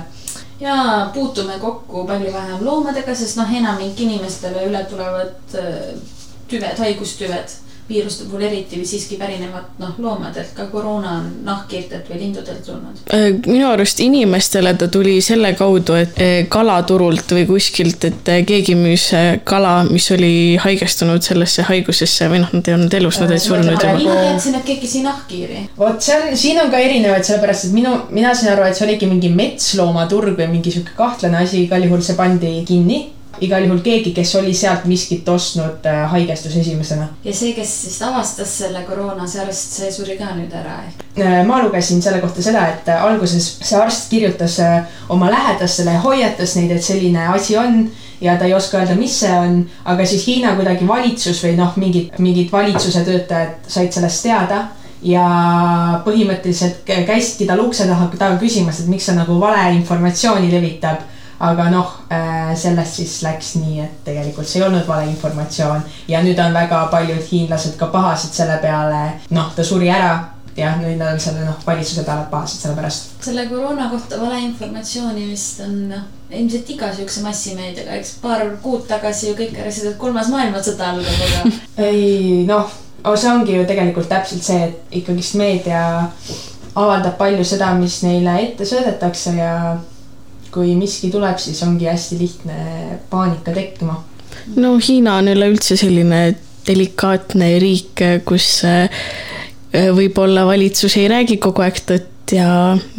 ja 0.60 1.10
puutume 1.14 1.58
kokku 1.62 2.06
palju 2.06 2.32
vähem 2.32 2.64
loomadega, 2.64 3.14
sest 3.14 3.38
noh, 3.38 3.54
enamik 3.54 4.00
inimestele 4.00 4.66
üle 4.66 4.82
tulevad 4.90 5.54
äh, 5.54 5.94
tüved, 6.50 6.78
haigustüved, 6.78 7.54
viiruste 7.88 8.24
puhul 8.26 8.42
eriti 8.48 8.80
või 8.80 8.86
siiski 8.88 9.16
pärinevad 9.20 9.78
noh, 9.78 9.94
loomadelt, 10.02 10.50
ka 10.56 10.66
koroona 10.72 11.12
on 11.20 11.28
nahkhiirtelt 11.46 12.08
või 12.10 12.18
lindudelt 12.24 12.64
tulnud. 12.66 13.02
Äh, 13.14 13.28
minu 13.46 13.68
arust 13.70 14.00
inimestele 14.02 14.74
ta 14.74 14.88
tuli 14.92 15.20
selle 15.24 15.52
kaudu, 15.58 15.94
et 16.00 16.18
eh, 16.22 16.34
kalaturult 16.50 17.34
või 17.36 17.46
kuskilt, 17.46 18.08
et 18.08 18.32
eh, 18.32 18.42
keegi 18.46 18.74
müüs 18.78 19.08
kala, 19.46 19.76
mis 19.90 20.08
oli 20.14 20.32
haigestunud 20.62 21.22
sellesse 21.22 21.66
haigusesse 21.70 22.30
või 22.32 22.42
noh, 22.42 22.52
nad 22.58 22.68
ei 22.68 22.76
olnud 22.76 22.98
elus, 22.98 23.20
nad 23.22 23.30
olid 23.30 23.44
surnud 23.44 23.76
juba. 23.76 23.94
mina 24.00 24.18
teadsin, 24.24 24.58
et 24.58 24.66
keegi 24.66 24.90
sai 24.90 25.04
nahkhiiri. 25.06 25.64
vot 25.78 26.02
see 26.02 26.18
on, 26.18 26.36
siin 26.36 26.60
on 26.62 26.72
ka 26.72 26.82
erinevaid, 26.82 27.26
sellepärast 27.28 27.68
et 27.68 27.76
minu, 27.76 27.94
mina 28.10 28.34
sain 28.34 28.52
aru, 28.54 28.66
et 28.66 28.78
see 28.78 28.86
oligi 28.88 29.10
mingi 29.10 29.30
metsloomaturg 29.30 30.38
või 30.40 30.50
mingi 30.58 30.74
sihuke 30.74 30.96
kahtlane 30.98 31.44
asi, 31.44 31.62
igal 31.66 31.86
juhul 31.86 32.02
see 32.02 32.18
pandi 32.18 32.56
kinni. 32.66 33.04
Igal 33.40 33.66
juhul 33.66 33.82
keegi, 33.84 34.12
kes 34.16 34.34
oli 34.40 34.54
sealt 34.54 34.84
miskit 34.88 35.28
ostnud, 35.28 35.84
haigestus 36.12 36.56
esimesena. 36.56 37.08
ja 37.24 37.34
see, 37.34 37.52
kes 37.56 37.74
siis 37.82 37.98
avastas 38.02 38.58
selle 38.62 38.82
koroona, 38.88 39.26
see 39.26 39.42
arst, 39.42 39.76
see 39.80 39.92
suri 39.92 40.16
ka 40.20 40.32
nüüd 40.36 40.54
ära 40.54 40.80
ehk. 40.86 41.04
Äh, 41.16 41.42
ma 41.48 41.60
lugesin 41.64 42.02
selle 42.02 42.20
kohta 42.24 42.42
seda, 42.44 42.66
et 42.72 42.88
äh, 42.92 43.04
alguses 43.04 43.46
see 43.60 43.78
arst 43.80 44.10
kirjutas 44.10 44.58
äh, 44.60 44.98
oma 45.08 45.30
lähedastele 45.32 45.98
hoiatas 46.04 46.56
neid, 46.58 46.74
et 46.76 46.84
selline 46.84 47.28
asi 47.32 47.56
on 47.60 47.86
ja 48.20 48.36
ta 48.38 48.44
ei 48.48 48.54
oska 48.54 48.80
öelda, 48.80 48.94
mis 48.96 49.20
see 49.20 49.32
on, 49.32 49.60
aga 49.84 50.06
siis 50.06 50.26
Hiina 50.26 50.54
kuidagi 50.56 50.88
valitsus 50.88 51.42
või 51.44 51.56
noh, 51.58 51.76
mingid, 51.80 52.16
mingid 52.22 52.52
valitsuse 52.52 53.04
töötajad 53.04 53.68
said 53.68 53.92
sellest 53.92 54.24
teada 54.24 54.66
ja 55.02 55.26
põhimõtteliselt 56.04 56.80
kä- 56.86 57.04
käisidki 57.06 57.46
tal 57.46 57.60
ukse 57.64 57.86
taha, 57.88 58.08
taga 58.18 58.38
küsimas, 58.40 58.80
et 58.80 58.88
miks 58.90 59.06
ta 59.06 59.16
nagu 59.16 59.40
valeinformatsiooni 59.40 60.50
levitab. 60.52 61.04
Aga 61.40 61.68
noh, 61.70 61.90
sellest 62.56 63.00
siis 63.00 63.18
läks 63.26 63.54
nii, 63.60 63.80
et 63.84 63.98
tegelikult 64.06 64.48
see 64.48 64.62
ei 64.62 64.68
olnud 64.68 64.86
valeinformatsioon 64.88 65.82
ja 66.08 66.22
nüüd 66.24 66.38
on 66.40 66.56
väga 66.56 66.86
paljud 66.92 67.20
hiinlased 67.30 67.76
ka 67.80 67.90
pahased 67.92 68.32
selle 68.36 68.56
peale, 68.62 69.02
noh, 69.36 69.52
ta 69.56 69.64
suri 69.64 69.90
ära 69.92 70.14
jah, 70.56 70.78
nüüd 70.80 70.96
nad 71.00 71.14
on 71.14 71.20
selle 71.20 71.44
noh, 71.44 71.58
valitsuse 71.66 72.04
peale 72.06 72.26
pahased 72.30 72.62
selle 72.62 72.76
pärast. 72.78 73.12
selle 73.24 73.46
koroona 73.50 73.90
kohta 73.92 74.20
valeinformatsiooni 74.20 75.28
vist 75.28 75.60
on 75.64 75.76
noh, 75.90 76.06
ilmselt 76.30 76.72
iga 76.72 76.90
siukse 76.96 77.22
massimeediaga, 77.26 77.98
eks 78.00 78.16
paar 78.22 78.46
kuud 78.64 78.86
tagasi 78.88 79.30
ju 79.30 79.36
kõik 79.38 79.60
arvasid, 79.60 79.90
et 79.92 80.00
kolmas 80.00 80.32
maailmasõda 80.32 80.92
algab, 80.94 81.22
aga 81.28 81.54
ei 81.90 82.44
noh, 82.48 82.72
see 83.12 83.30
ongi 83.30 83.58
ju 83.58 83.66
tegelikult 83.68 84.08
täpselt 84.10 84.46
see, 84.46 84.70
et 84.70 84.98
ikkagist 85.02 85.36
meedia 85.40 85.82
avaldab 86.76 87.16
palju 87.20 87.44
seda, 87.44 87.72
mis 87.76 88.00
neile 88.04 88.38
ette 88.42 88.66
söödetakse 88.68 89.36
ja 89.36 89.52
kui 90.56 90.74
miski 90.78 91.12
tuleb, 91.12 91.38
siis 91.42 91.60
ongi 91.66 91.88
hästi 91.90 92.18
lihtne 92.18 92.58
paanika 93.12 93.54
tekkima. 93.56 94.00
no 94.56 94.76
Hiina 94.80 95.18
on 95.20 95.30
üleüldse 95.36 95.76
selline 95.76 96.20
delikaatne 96.66 97.52
riik, 97.62 98.02
kus 98.26 98.48
eh, 98.66 99.06
võib-olla 99.94 100.46
valitsus 100.48 100.96
ei 100.96 101.08
räägi 101.12 101.38
kogu 101.42 101.62
aeg 101.62 101.82
tõtt 101.86 102.15
ja 102.34 102.48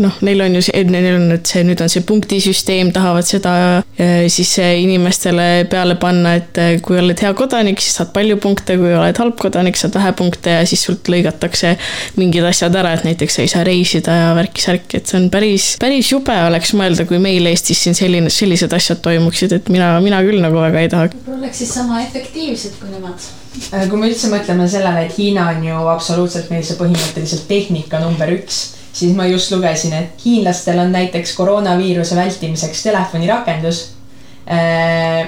noh, 0.01 0.19
neil 0.25 0.41
on 0.45 0.57
ju 0.57 0.63
see, 0.67 0.83
neil 0.87 1.09
on 1.17 1.27
nüüd 1.31 1.49
see, 1.49 1.63
nüüd 1.67 1.81
on 1.83 1.91
see 1.91 2.05
punktisüsteem, 2.07 2.91
tahavad 2.95 3.27
seda 3.27 3.53
eh, 3.99 4.27
siis 4.31 4.53
eh, 4.63 4.77
inimestele 4.83 5.67
peale 5.71 5.97
panna, 5.99 6.37
et 6.39 6.61
eh, 6.61 6.77
kui 6.83 6.99
oled 7.01 7.23
hea 7.23 7.33
kodanik, 7.37 7.81
siis 7.83 7.99
saad 7.99 8.13
palju 8.15 8.39
punkte, 8.43 8.77
kui 8.79 8.93
oled 8.95 9.21
halb 9.23 9.37
kodanik, 9.41 9.79
saad 9.79 9.97
vähe 9.97 10.13
punkte 10.17 10.57
ja 10.59 10.65
siis 10.69 10.85
sult 10.87 11.11
lõigatakse 11.11 11.75
mingid 12.19 12.47
asjad 12.47 12.75
ära, 12.79 12.95
et 12.95 13.07
näiteks 13.07 13.39
sa 13.39 13.45
ei 13.45 13.51
saa 13.51 13.65
reisida 13.67 14.15
ja 14.21 14.31
värki-särki, 14.37 15.01
et 15.01 15.11
see 15.11 15.19
on 15.21 15.29
päris, 15.33 15.73
päris 15.81 16.11
jube 16.13 16.35
oleks 16.47 16.73
mõelda, 16.77 17.07
kui 17.09 17.21
meil 17.23 17.51
Eestis 17.51 17.83
siin 17.85 17.97
selline, 17.97 18.31
sellised 18.33 18.73
asjad 18.73 19.03
toimuksid, 19.05 19.59
et 19.59 19.71
mina, 19.73 19.95
mina 20.03 20.23
küll 20.25 20.41
nagu 20.43 20.59
väga 20.61 20.83
ei 20.83 20.91
taha 20.93 21.07
võib-olla 21.27 21.47
oleks 21.47 21.57
siis 21.57 21.73
sama 21.73 22.01
efektiivsed 22.01 22.79
kui 22.79 22.89
nemad. 22.91 23.27
Äh, 23.73 23.87
kui 23.89 23.99
me 23.99 24.09
üldse 24.09 24.29
mõtleme 24.31 24.67
sellele, 24.69 25.05
et 25.05 25.17
Hiina 25.17 25.49
on 25.53 25.63
ju 25.65 25.77
absoluutselt 25.91 26.51
meil 26.53 26.63
see 26.65 26.77
põhimõtteliselt 26.79 27.47
tehnika 27.49 28.01
number 28.03 28.31
üks, 28.35 28.76
siis 28.97 29.13
ma 29.15 29.27
just 29.29 29.51
lugesin, 29.53 29.93
et 29.93 30.25
hiinlastel 30.25 30.79
on 30.81 30.91
näiteks 30.91 31.35
koroonaviiruse 31.37 32.15
vältimiseks 32.15 32.83
telefonirakendus, 32.83 33.83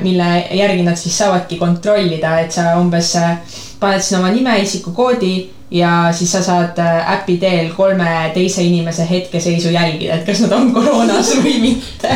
mille 0.01 0.27
järgi 0.55 0.83
nad 0.83 0.95
siis 0.95 1.17
saavadki 1.17 1.57
kontrollida, 1.59 2.37
et 2.39 2.55
sa 2.55 2.77
umbes 2.79 3.11
äh, 3.19 3.33
paned 3.79 4.03
sinna 4.03 4.21
oma 4.21 4.31
nime, 4.31 4.55
isikukoodi 4.63 5.33
ja 5.71 6.09
siis 6.11 6.31
sa 6.31 6.41
saad 6.43 6.79
äh, 6.81 7.13
äpi 7.13 7.37
teel 7.37 7.69
kolme 7.75 8.31
teise 8.33 8.63
inimese 8.65 9.05
hetkeseisu 9.09 9.69
jälgida, 9.69 10.15
et 10.15 10.25
kas 10.25 10.41
nad 10.41 10.55
on 10.57 10.71
koroonas 10.73 11.35
või 11.43 11.59
mitte. 11.61 12.15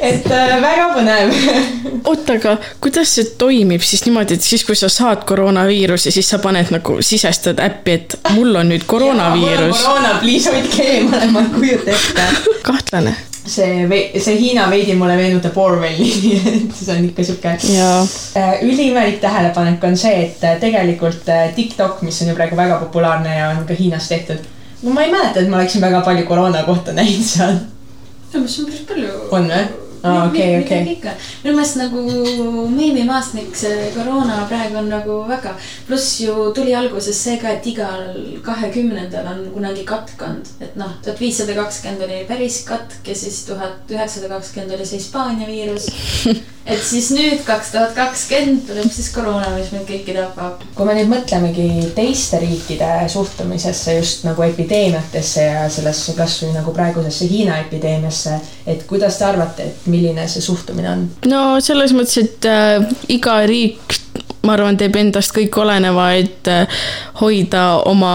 et 0.00 0.26
äh, 0.30 0.56
väga 0.62 0.88
põnev 0.94 1.34
oota, 2.04 2.38
aga 2.38 2.56
kuidas 2.80 3.12
see 3.14 3.28
toimib 3.38 3.84
siis 3.84 4.04
niimoodi, 4.06 4.38
et 4.38 4.44
siis, 4.44 4.64
kui 4.64 4.76
sa 4.78 4.90
saad 4.92 5.24
koroonaviiruse, 5.28 6.12
siis 6.14 6.28
sa 6.30 6.40
paned 6.42 6.72
nagu, 6.74 6.98
sisestad 7.04 7.60
äppi, 7.64 7.98
et 7.98 8.18
mul 8.34 8.56
on 8.56 8.72
nüüd 8.72 8.86
koroonaviirus. 8.88 9.84
koroona, 9.84 10.18
please 10.22 10.52
hoidke 10.52 10.92
eemale, 10.98 11.32
ma 11.32 11.44
ei 11.44 11.54
kujuta 11.58 11.96
ette. 11.96 12.28
kahtlane. 12.62 13.16
see, 13.48 14.20
see 14.20 14.36
Hiina 14.40 14.68
veidi 14.70 14.94
mulle 14.98 15.16
meenutab 15.16 15.56
Orwelli, 15.58 16.10
see 16.78 16.92
on 16.94 17.08
ikka 17.08 17.24
sihuke. 17.24 17.54
jaa, 17.72 18.04
üliimelik 18.62 19.20
tähelepanek 19.24 19.84
on 19.84 19.96
see, 19.96 20.14
et 20.26 20.44
äh, 20.44 20.60
tegelikult 20.60 21.28
äh, 21.32 21.48
TikTok, 21.56 22.02
mis 22.06 22.22
on 22.22 22.32
ju 22.32 22.36
praegu 22.38 22.56
väga 22.56 22.78
populaarne 22.84 23.38
ja 23.38 23.50
on 23.54 23.66
ka 23.66 23.76
Hiinas 23.78 24.08
tehtud. 24.08 24.46
no 24.82 24.94
ma 24.94 25.02
ei 25.06 25.12
mäleta, 25.12 25.40
et 25.40 25.50
ma 25.50 25.60
oleksin 25.60 25.82
väga 25.84 26.00
palju 26.06 26.26
koroona 26.28 26.62
kohta 26.68 26.94
näinud 27.00 27.26
seal. 27.26 27.60
minu 28.32 28.44
meelest 28.44 28.58
on 28.60 28.72
päris 28.72 28.88
palju. 28.88 29.20
On 29.30 29.52
või? 29.52 29.87
Aa, 30.02 30.26
okei, 30.26 30.60
okei. 30.62 30.82
minu 31.42 31.54
meelest 31.56 31.78
nagu 31.80 32.02
meemimaastik, 32.74 33.50
see 33.56 33.88
koroona 33.96 34.44
praegu 34.50 34.78
on 34.78 34.90
nagu 34.92 35.18
väga, 35.28 35.54
pluss 35.88 36.20
ju 36.22 36.50
tuli 36.54 36.74
alguses 36.78 37.18
see 37.24 37.38
ka, 37.42 37.56
et 37.58 37.66
igal 37.66 38.04
kahekümnendal 38.46 39.26
on 39.32 39.42
kunagi 39.54 39.86
katk 39.88 40.22
olnud, 40.28 40.52
et 40.62 40.76
noh, 40.78 40.92
tuhat 41.04 41.20
viissada 41.22 41.56
kakskümmend 41.58 42.06
oli 42.06 42.22
päris 42.28 42.62
katk 42.68 43.10
ja 43.10 43.16
siis 43.18 43.42
tuhat 43.48 43.90
üheksasada 43.90 44.30
kakskümmend 44.36 44.78
oli 44.78 44.86
see 44.86 45.02
Hispaania 45.02 45.50
viirus. 45.50 45.90
et 46.68 46.82
siis 46.84 47.08
nüüd 47.16 47.42
kaks 47.46 47.72
tuhat 47.72 47.94
kakskümmend 47.96 48.66
tuleb 48.68 48.90
siis 48.92 49.08
koroona, 49.14 49.50
mis 49.54 49.70
meid 49.72 49.86
kõiki 49.88 50.14
tapab. 50.16 50.62
kui 50.76 50.86
me 50.86 50.96
nüüd 50.98 51.10
mõtlemegi 51.10 51.68
teiste 51.96 52.40
riikide 52.42 52.90
suhtumisesse 53.10 53.96
just 53.98 54.26
nagu 54.28 54.44
epideemiatesse 54.44 55.46
ja 55.46 55.66
sellesse 55.72 56.14
kasvõi 56.18 56.52
nagu 56.56 56.74
praegusesse 56.76 57.28
Hiina 57.30 57.58
epideemiasse, 57.64 58.36
et 58.66 58.84
kuidas 58.88 59.18
te 59.18 59.26
arvate, 59.28 59.70
et 59.70 59.88
milline 59.98 60.28
see 60.30 60.44
suhtumine 60.44 60.92
on? 60.94 61.06
no 61.30 61.44
selles 61.64 61.94
mõttes, 61.96 62.20
et 62.22 62.48
äh, 62.48 62.78
iga 63.18 63.40
riik, 63.48 63.98
ma 64.46 64.54
arvan, 64.54 64.76
teeb 64.78 64.96
endast 64.98 65.32
kõik 65.34 65.56
oleneva, 65.60 66.08
et 66.18 66.48
äh, 66.50 66.80
hoida 67.20 67.64
oma 67.88 68.12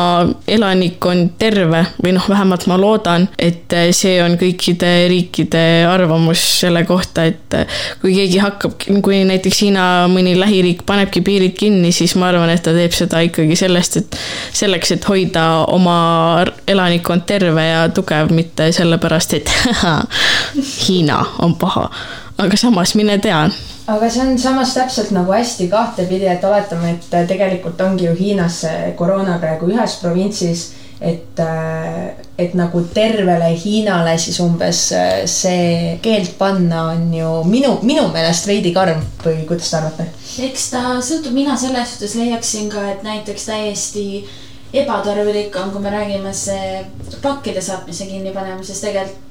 elanikkond 0.48 1.34
terve 1.42 1.84
või 2.04 2.14
noh, 2.16 2.28
vähemalt 2.30 2.66
ma 2.72 2.78
loodan, 2.80 3.28
et 3.38 3.74
äh, 3.76 3.90
see 3.96 4.18
on 4.24 4.38
kõikide 4.40 4.92
riikide 5.12 5.64
arvamus 5.90 6.44
selle 6.62 6.86
kohta, 6.88 7.28
et 7.32 7.58
äh, 7.60 7.84
kui 8.02 8.16
keegi 8.16 8.40
hakkab, 8.44 8.78
kui 9.04 9.24
näiteks 9.28 9.64
Hiina 9.64 9.86
mõni 10.12 10.36
lähiriik 10.40 10.86
panebki 10.88 11.24
piirid 11.26 11.58
kinni, 11.60 11.94
siis 11.96 12.16
ma 12.20 12.32
arvan, 12.32 12.52
et 12.54 12.64
ta 12.64 12.74
teeb 12.76 12.96
seda 12.96 13.22
ikkagi 13.28 13.58
sellest, 13.60 14.00
et 14.02 14.20
selleks, 14.56 14.96
et 14.96 15.08
hoida 15.10 15.46
oma 15.72 15.98
elanikkond 16.68 17.28
terve 17.30 17.68
ja 17.68 17.86
tugev, 17.94 18.32
mitte 18.36 18.72
sellepärast, 18.76 19.40
et 19.40 19.54
Hiina 20.88 21.24
on 21.44 21.58
paha. 21.60 21.90
Aga 22.38 22.58
samas 22.58 22.96
mine 22.96 23.18
tea 23.22 23.42
aga 23.88 24.10
see 24.10 24.22
on 24.26 24.38
samas 24.40 24.74
täpselt 24.74 25.12
nagu 25.12 25.32
hästi 25.32 25.68
kahtepidi, 25.72 26.28
et 26.32 26.44
oletame, 26.44 26.96
et 26.96 27.28
tegelikult 27.28 27.82
ongi 27.82 28.08
ju 28.08 28.16
Hiinas 28.20 28.64
see 28.66 28.94
koroona 28.98 29.38
praegu 29.42 29.70
ühes 29.74 30.00
provintsis 30.02 30.72
et, 31.04 31.42
et 32.40 32.54
nagu 32.56 32.84
tervele 32.96 33.50
Hiinale 33.60 34.14
siis 34.22 34.40
umbes 34.44 34.86
see 35.30 35.98
keeld 36.04 36.32
panna 36.40 36.86
on 36.94 37.10
ju 37.14 37.34
minu, 37.50 37.76
minu 37.84 38.08
meelest 38.14 38.48
veidi 38.48 38.72
karm 38.76 39.04
või 39.26 39.44
kuidas 39.50 39.74
te 39.74 39.80
arvate? 39.82 40.08
eks 40.48 40.70
ta 40.72 40.96
sõltub, 41.04 41.36
mina 41.36 41.58
selles 41.60 41.96
suhtes 41.96 42.16
leiaksin 42.20 42.72
ka, 42.72 42.86
et 42.94 43.04
näiteks 43.06 43.50
täiesti 43.52 44.08
ebatarvilik 44.74 45.54
on, 45.60 45.76
kui 45.76 45.84
me 45.84 45.92
räägime 45.94 46.34
see 46.34 46.82
pakkide 47.22 47.62
saatmise 47.62 48.08
kinnipanemisest, 48.10 48.88
tegelikult 48.88 49.30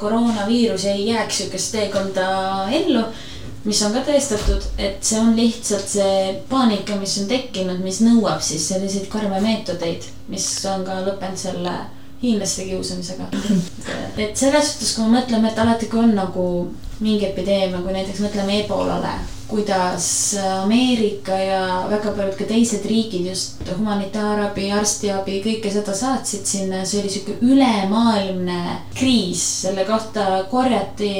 koroonaviirus 0.00 0.84
ei 0.92 1.08
jääks 1.08 1.38
sihukest 1.38 1.72
teekonda 1.72 2.26
ellu 2.72 3.04
mis 3.66 3.82
on 3.82 3.94
ka 3.96 4.04
tõestatud, 4.06 4.62
et 4.78 5.02
see 5.04 5.18
on 5.18 5.32
lihtsalt 5.36 5.88
see 5.90 6.34
paanika, 6.50 6.96
mis 7.00 7.16
on 7.22 7.28
tekkinud, 7.30 7.80
mis 7.82 7.98
nõuab 8.04 8.42
siis 8.44 8.68
selliseid 8.70 9.08
karme 9.10 9.40
meetodeid, 9.42 10.06
mis 10.30 10.46
on 10.70 10.84
ka 10.86 11.00
lõppenud 11.06 11.40
selle 11.40 11.74
hiinlaste 12.22 12.64
kiusamisega. 12.64 13.28
et 14.16 14.36
selles 14.36 14.72
suhtes, 14.72 14.96
kui 14.96 15.06
me 15.06 15.20
mõtleme, 15.20 15.52
et 15.52 15.58
alati, 15.62 15.88
kui 15.92 16.02
on 16.02 16.14
nagu 16.16 16.44
mingi 17.00 17.26
epideemia, 17.28 17.82
kui 17.84 17.92
näiteks 17.92 18.22
mõtleme 18.24 18.62
ebolale, 18.62 19.12
kuidas 19.46 20.06
Ameerika 20.62 21.36
ja 21.38 21.60
väga 21.90 22.14
paljud 22.16 22.38
ka 22.38 22.46
teised 22.48 22.86
riigid 22.88 23.28
just 23.28 23.60
humanitaarabi, 23.68 24.70
arstiabi, 24.74 25.42
kõike 25.44 25.70
seda 25.72 25.94
saatsid 25.94 26.48
sinna, 26.48 26.84
see 26.88 27.02
oli 27.02 27.12
sihuke 27.12 27.36
ülemaailmne 27.44 28.62
kriis, 28.96 29.44
selle 29.66 29.84
kohta 29.88 30.46
korjati 30.50 31.12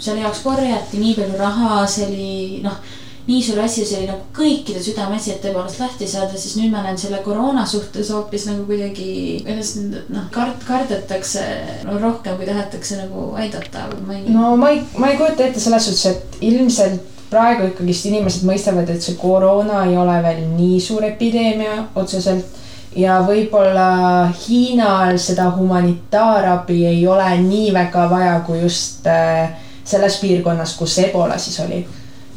selle 0.00 0.22
jaoks 0.22 0.44
korjati 0.44 1.00
nii 1.00 1.16
palju 1.18 1.40
raha, 1.40 1.82
see 1.90 2.06
oli 2.06 2.62
noh, 2.64 2.78
nii 3.26 3.40
suur 3.42 3.58
asi, 3.64 3.82
see 3.86 3.98
oli 4.00 4.08
nagu 4.10 4.28
kõikide 4.36 4.82
südameasi, 4.82 5.32
et 5.34 5.42
tõepoolest 5.42 5.80
lahti 5.82 6.06
saada, 6.06 6.38
siis 6.38 6.54
nüüd 6.60 6.70
ma 6.70 6.84
näen 6.84 6.98
selle 7.00 7.18
koroona 7.24 7.64
suhtes 7.66 8.12
hoopis 8.14 8.46
nagu 8.50 8.66
kuidagi, 8.68 9.08
kuidas 9.46 9.72
nüüd 9.80 10.12
noh, 10.14 10.28
kard-, 10.34 10.62
kardetakse 10.68 11.42
no, 11.88 11.98
rohkem, 12.02 12.38
kui 12.38 12.46
tahetakse 12.46 13.00
nagu 13.00 13.32
aidata. 13.40 13.88
no 14.30 14.54
ma 14.60 14.70
ei, 14.74 14.84
ma 14.96 15.10
ei 15.10 15.18
kujuta 15.18 15.48
ette 15.48 15.62
selles 15.62 15.88
suhtes, 15.90 16.06
et 16.12 16.40
ilmselt 16.46 17.14
praegu 17.30 17.66
ikkagist 17.72 18.06
inimesed 18.06 18.46
mõistavad, 18.46 18.90
et 18.90 19.02
see 19.02 19.18
koroona 19.18 19.82
ei 19.88 19.96
ole 19.98 20.20
veel 20.22 20.46
nii 20.54 20.78
suur 20.80 21.04
epideemia 21.08 21.88
otseselt 21.98 22.62
ja 22.96 23.18
võib-olla 23.26 24.30
Hiinal 24.46 25.18
seda 25.20 25.50
humanitaarabi 25.56 26.84
ei 26.88 27.06
ole 27.08 27.28
nii 27.42 27.70
väga 27.74 28.06
vaja, 28.10 28.40
kui 28.46 28.62
just 28.62 29.06
äh, 29.10 29.52
selles 29.84 30.18
piirkonnas, 30.22 30.76
kus 30.78 30.98
Ebola 31.04 31.38
siis 31.38 31.60
oli. 31.60 31.84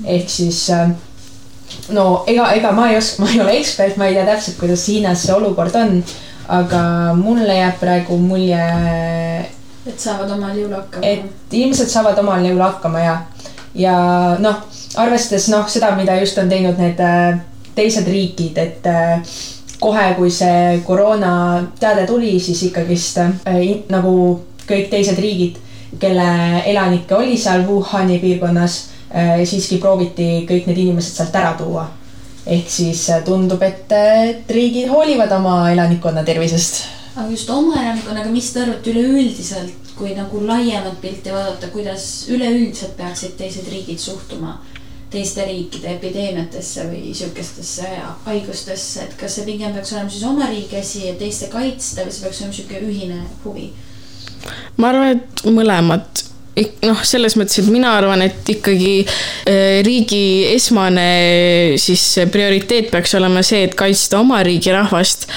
Ehk 0.05 0.29
siis 0.29 0.69
äh, 0.69 0.89
no 1.93 2.23
ega, 2.27 2.49
ega 2.55 2.71
ma 2.75 2.89
ei 2.89 2.97
oska, 2.97 3.23
ma 3.23 3.31
ei 3.31 3.41
ole 3.41 3.57
ekspert, 3.59 3.97
ma 3.97 4.09
ei 4.09 4.17
tea 4.17 4.25
täpselt, 4.27 4.57
kuidas 4.59 4.87
Hiinas 4.87 5.25
see 5.25 5.35
olukord 5.35 5.75
on. 5.75 6.01
aga 6.49 7.13
mulle 7.13 7.53
jääb 7.53 7.75
praegu 7.79 8.17
mulje. 8.17 8.63
et 9.85 9.99
saavad 9.99 10.31
omal 10.31 10.57
jõul 10.57 10.73
hakkama. 10.73 11.05
et 11.05 11.53
ilmselt 11.53 11.89
saavad 11.89 12.17
omal 12.19 12.45
jõul 12.45 12.63
hakkama 12.63 13.03
ja, 13.03 13.15
ja 13.75 13.95
noh, 14.39 14.65
arvestades 14.97 15.47
noh, 15.53 15.67
seda, 15.69 15.93
mida 15.95 16.17
just 16.19 16.37
on 16.37 16.49
teinud 16.49 16.81
need 16.81 16.99
äh, 16.99 17.39
teised 17.75 18.07
riigid, 18.09 18.57
et 18.57 18.85
äh, 18.89 19.21
kohe, 19.79 20.13
kui 20.17 20.31
see 20.33 20.81
koroona 20.87 21.31
teade 21.79 22.07
tuli, 22.09 22.39
siis 22.39 22.63
ikkagist 22.69 23.21
äh, 23.21 23.65
nagu 23.89 24.13
kõik 24.69 24.89
teised 24.89 25.19
riigid 25.21 25.57
kelle 25.99 26.61
elanikke 26.65 27.15
oli 27.15 27.37
seal 27.37 27.65
Wuhani 27.67 28.19
piirkonnas, 28.19 28.79
siiski 29.45 29.79
prooviti 29.81 30.45
kõik 30.49 30.67
need 30.69 30.77
inimesed 30.85 31.17
sealt 31.17 31.35
ära 31.35 31.53
tuua. 31.57 31.87
ehk 32.45 32.69
siis 32.71 33.09
äh, 33.09 33.23
tundub, 33.25 33.61
et, 33.61 33.91
äh, 33.91 34.29
et 34.29 34.51
riigid 34.51 34.89
hoolivad 34.89 35.31
oma 35.31 35.71
elanikkonna 35.71 36.23
tervisest. 36.23 36.83
aga 37.15 37.29
just 37.29 37.49
oma 37.49 37.75
elanikkonnaga, 37.81 38.29
mis 38.29 38.53
te 38.53 38.61
arvate 38.61 38.91
üleüldiselt, 38.91 39.93
kui 39.97 40.15
nagu 40.15 40.45
laiemat 40.47 41.01
pilti 41.01 41.33
vaadata, 41.33 41.67
kuidas 41.67 42.27
üleüldiselt 42.29 42.97
peaksid 42.97 43.37
teised 43.37 43.67
riigid 43.71 43.99
suhtuma 43.99 44.59
teiste 45.09 45.45
riikide 45.45 45.95
epideemiatesse 45.95 46.85
või 46.85 47.13
sihukestesse 47.17 47.89
haigustesse, 48.27 49.07
et 49.07 49.15
kas 49.17 49.39
see 49.39 49.45
pigem 49.47 49.73
peaks 49.73 49.93
olema 49.95 50.13
siis 50.13 50.25
oma 50.29 50.49
riigi 50.51 50.77
asi 50.77 51.07
ja 51.07 51.15
teiste 51.17 51.49
kaitsta 51.49 52.05
või 52.05 52.13
see 52.13 52.25
peaks 52.27 52.41
olema 52.41 52.57
sihuke 52.57 52.81
ühine 52.85 53.21
huvi? 53.43 53.71
ma 54.77 54.93
arvan, 54.93 55.17
et 55.17 55.45
mõlemat 55.49 56.28
noh, 56.87 57.03
selles 57.07 57.37
mõttes, 57.39 57.61
et 57.61 57.71
mina 57.71 57.93
arvan, 57.97 58.23
et 58.25 58.53
ikkagi 58.55 58.93
äh, 59.05 59.79
riigi 59.85 60.49
esmane 60.55 61.07
siis 61.81 62.03
prioriteet 62.31 62.91
peaks 62.93 63.15
olema 63.19 63.43
see, 63.45 63.65
et 63.67 63.77
kaitsta 63.79 64.19
oma 64.21 64.41
riigi 64.45 64.73
rahvast. 64.75 65.27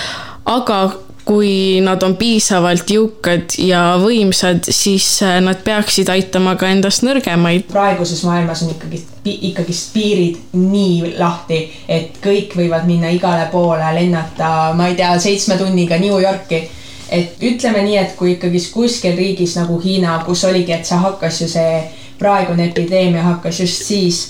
aga 0.44 0.78
kui 1.24 1.78
nad 1.84 2.02
on 2.02 2.16
piisavalt 2.18 2.90
jõukad 2.90 3.54
ja 3.62 3.82
võimsad, 4.02 4.66
siis 4.74 5.06
äh, 5.22 5.38
nad 5.44 5.62
peaksid 5.64 6.10
aitama 6.10 6.56
ka 6.58 6.70
endast 6.72 7.04
nõrgemaid. 7.06 7.68
praeguses 7.70 8.24
maailmas 8.26 8.64
on 8.66 8.74
ikkagi, 8.74 9.02
ikkagist 9.50 9.92
piirid 9.94 10.56
nii 10.58 11.14
lahti, 11.18 11.62
et 11.88 12.18
kõik 12.22 12.56
võivad 12.58 12.86
minna 12.90 13.12
igale 13.14 13.46
poole, 13.52 13.86
lennata, 13.94 14.72
ma 14.76 14.90
ei 14.90 14.98
tea, 14.98 15.14
seitsme 15.22 15.58
tunniga 15.60 15.98
New 16.02 16.18
Yorki 16.18 16.64
et 17.12 17.42
ütleme 17.44 17.82
nii, 17.84 17.96
et 18.00 18.14
kui 18.16 18.32
ikkagist 18.34 18.72
kuskil 18.72 19.16
riigis 19.16 19.56
nagu 19.58 19.78
Hiina, 19.80 20.18
kus 20.26 20.44
oligi, 20.48 20.72
et 20.72 20.88
see 20.88 20.98
hakkas 20.98 21.40
ju 21.42 21.48
see 21.50 21.82
praegune 22.18 22.70
epideemia 22.70 23.22
hakkas 23.26 23.60
just 23.60 23.84
siis, 23.84 24.22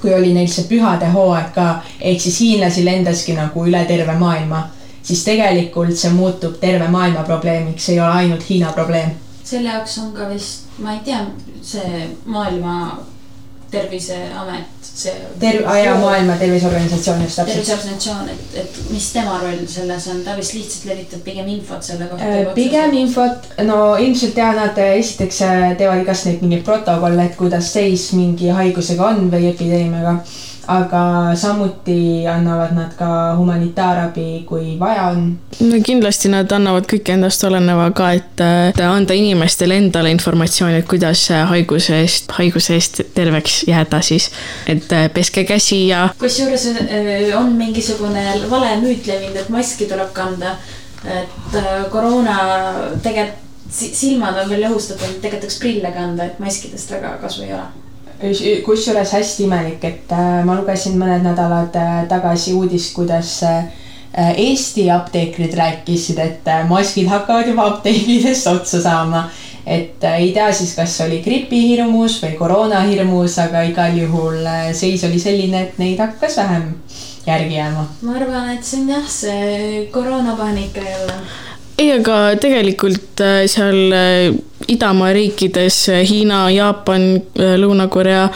kui 0.00 0.14
oli 0.14 0.32
neil 0.34 0.48
see 0.52 0.68
pühade 0.70 1.08
hooaeg 1.12 1.50
ka, 1.54 1.66
ehk 2.00 2.20
siis 2.22 2.40
hiinlasi 2.44 2.84
lendaski 2.84 3.34
nagu 3.36 3.66
üle 3.66 3.82
terve 3.88 4.14
maailma, 4.20 4.62
siis 5.02 5.24
tegelikult 5.26 5.96
see 5.96 6.12
muutub 6.14 6.60
terve 6.62 6.88
maailma 6.92 7.24
probleemiks, 7.26 7.88
ei 7.88 8.00
ole 8.00 8.22
ainult 8.22 8.48
Hiina 8.50 8.72
probleem. 8.76 9.10
selle 9.44 9.68
jaoks 9.68 9.98
on 9.98 10.12
ka 10.12 10.28
vist, 10.28 10.66
ma 10.78 10.92
ei 10.92 11.04
tea, 11.04 11.20
see 11.62 12.08
maailma 12.26 12.76
terviseamet 13.76 14.90
see. 14.96 15.14
terv-, 15.40 15.68
ja 15.84 15.94
Maailma 16.00 16.36
Terviseorganisatsioon 16.40 17.22
just 17.22 17.36
täpselt. 17.36 17.54
terviseorganisatsioon, 17.54 18.28
et, 18.28 18.58
et 18.62 18.80
mis 18.90 19.10
tema 19.12 19.38
roll 19.42 19.62
selles 19.70 20.08
on, 20.12 20.22
ta 20.24 20.36
vist 20.38 20.56
lihtsalt 20.56 20.88
levitab 20.90 21.22
pigem 21.26 21.52
infot 21.56 21.84
selle 21.84 22.08
kohta. 22.10 22.32
Äh, 22.32 22.50
pigem 22.56 22.96
infot, 23.02 23.48
no 23.68 23.80
ilmselt 24.00 24.40
ja 24.40 24.50
nad 24.56 24.78
esiteks 24.86 25.42
äh, 25.46 25.68
teevad 25.78 26.02
igast 26.04 26.28
neid 26.28 26.44
mingeid 26.44 26.64
protokolle, 26.66 27.28
et 27.28 27.38
kuidas 27.38 27.72
seis 27.76 28.10
mingi 28.16 28.52
haigusega 28.54 29.12
on 29.12 29.30
või 29.32 29.50
epideemiaga 29.52 30.18
aga 30.66 31.30
samuti 31.34 32.26
annavad 32.26 32.74
nad 32.74 32.94
ka 32.98 33.36
humanitaarabi, 33.38 34.44
kui 34.46 34.76
vaja 34.78 35.06
on. 35.14 35.38
no 35.60 35.78
kindlasti 35.86 36.30
nad 36.32 36.50
annavad 36.52 36.88
kõik 36.90 37.12
endast 37.14 37.44
oleneva 37.46 37.86
ka, 37.96 38.10
et 38.18 38.42
anda 38.82 39.14
inimestele 39.14 39.78
endale 39.78 40.10
informatsiooni, 40.14 40.80
et 40.82 40.88
kuidas 40.90 41.28
haiguse 41.52 42.00
eest, 42.02 42.34
haiguse 42.38 42.74
eest 42.74 43.00
terveks 43.14 43.62
jääda 43.70 44.02
siis. 44.02 44.30
et 44.66 44.92
äh, 44.92 45.06
peske 45.14 45.44
käsi 45.44 45.86
ja. 45.88 46.08
kusjuures 46.18 46.66
äh, 46.74 47.30
on 47.38 47.54
mingisugune 47.54 48.26
vale 48.50 48.76
müüt 48.82 49.06
levinud, 49.06 49.38
et 49.42 49.48
maski 49.48 49.86
tuleb 49.86 50.12
kanda. 50.12 50.56
et 51.06 51.58
äh, 51.62 51.90
koroona 51.90 52.38
tegelikult 53.02 53.42
silmad 53.76 54.36
on 54.38 54.50
veel 54.50 54.68
õhustatud, 54.68 55.18
tegelikult 55.20 55.50
võiks 55.50 55.58
prille 55.60 55.90
kanda, 55.94 56.30
et 56.30 56.38
maskidest 56.42 56.90
väga 56.94 57.16
kasu 57.22 57.42
ei 57.42 57.52
ole 57.54 57.85
kusjuures 58.64 59.12
hästi 59.12 59.44
imelik, 59.44 59.82
et 59.84 60.12
äh, 60.12 60.44
ma 60.46 60.56
lugesin 60.58 60.96
mõned 61.00 61.24
nädalad 61.26 61.74
äh, 61.76 61.98
tagasi 62.08 62.54
uudist, 62.56 62.94
kuidas 62.96 63.40
äh, 63.46 63.66
Eesti 64.16 64.86
apteekrid 64.88 65.52
rääkisid, 65.58 66.16
et 66.22 66.46
maskid 66.70 67.10
hakkavad 67.10 67.50
juba 67.50 67.66
apteekidest 67.74 68.46
otsa 68.48 68.80
saama. 68.80 69.28
et 69.66 70.04
ei 70.04 70.30
tea 70.32 70.52
siis, 70.54 70.76
kas 70.78 70.94
oli 71.02 71.18
gripihirmus 71.24 72.20
või 72.22 72.36
koroonahirmus, 72.38 73.34
aga 73.42 73.64
igal 73.66 73.98
juhul 73.98 74.46
seis 74.72 75.02
oli 75.04 75.18
selline, 75.18 75.62
et 75.62 75.78
neid 75.82 75.98
hakkas 75.98 76.36
vähem 76.38 76.68
järgi 77.26 77.58
jääma. 77.58 77.84
ma 78.02 78.14
arvan, 78.14 78.48
et 78.54 78.64
see 78.64 78.80
on 78.80 78.88
jah, 78.94 79.10
see 79.10 79.88
koroonapaanika 79.92 80.80
jälle 80.80 81.18
ei, 81.76 81.90
aga 81.92 82.18
tegelikult 82.40 83.20
äh, 83.20 83.44
seal 83.50 83.92
äh, 83.92 84.34
idamaa 84.72 85.12
riikides 85.16 85.88
äh, 85.92 86.04
Hiina, 86.08 86.46
Jaapan, 86.50 87.08
Lõuna-Korea 87.36 88.28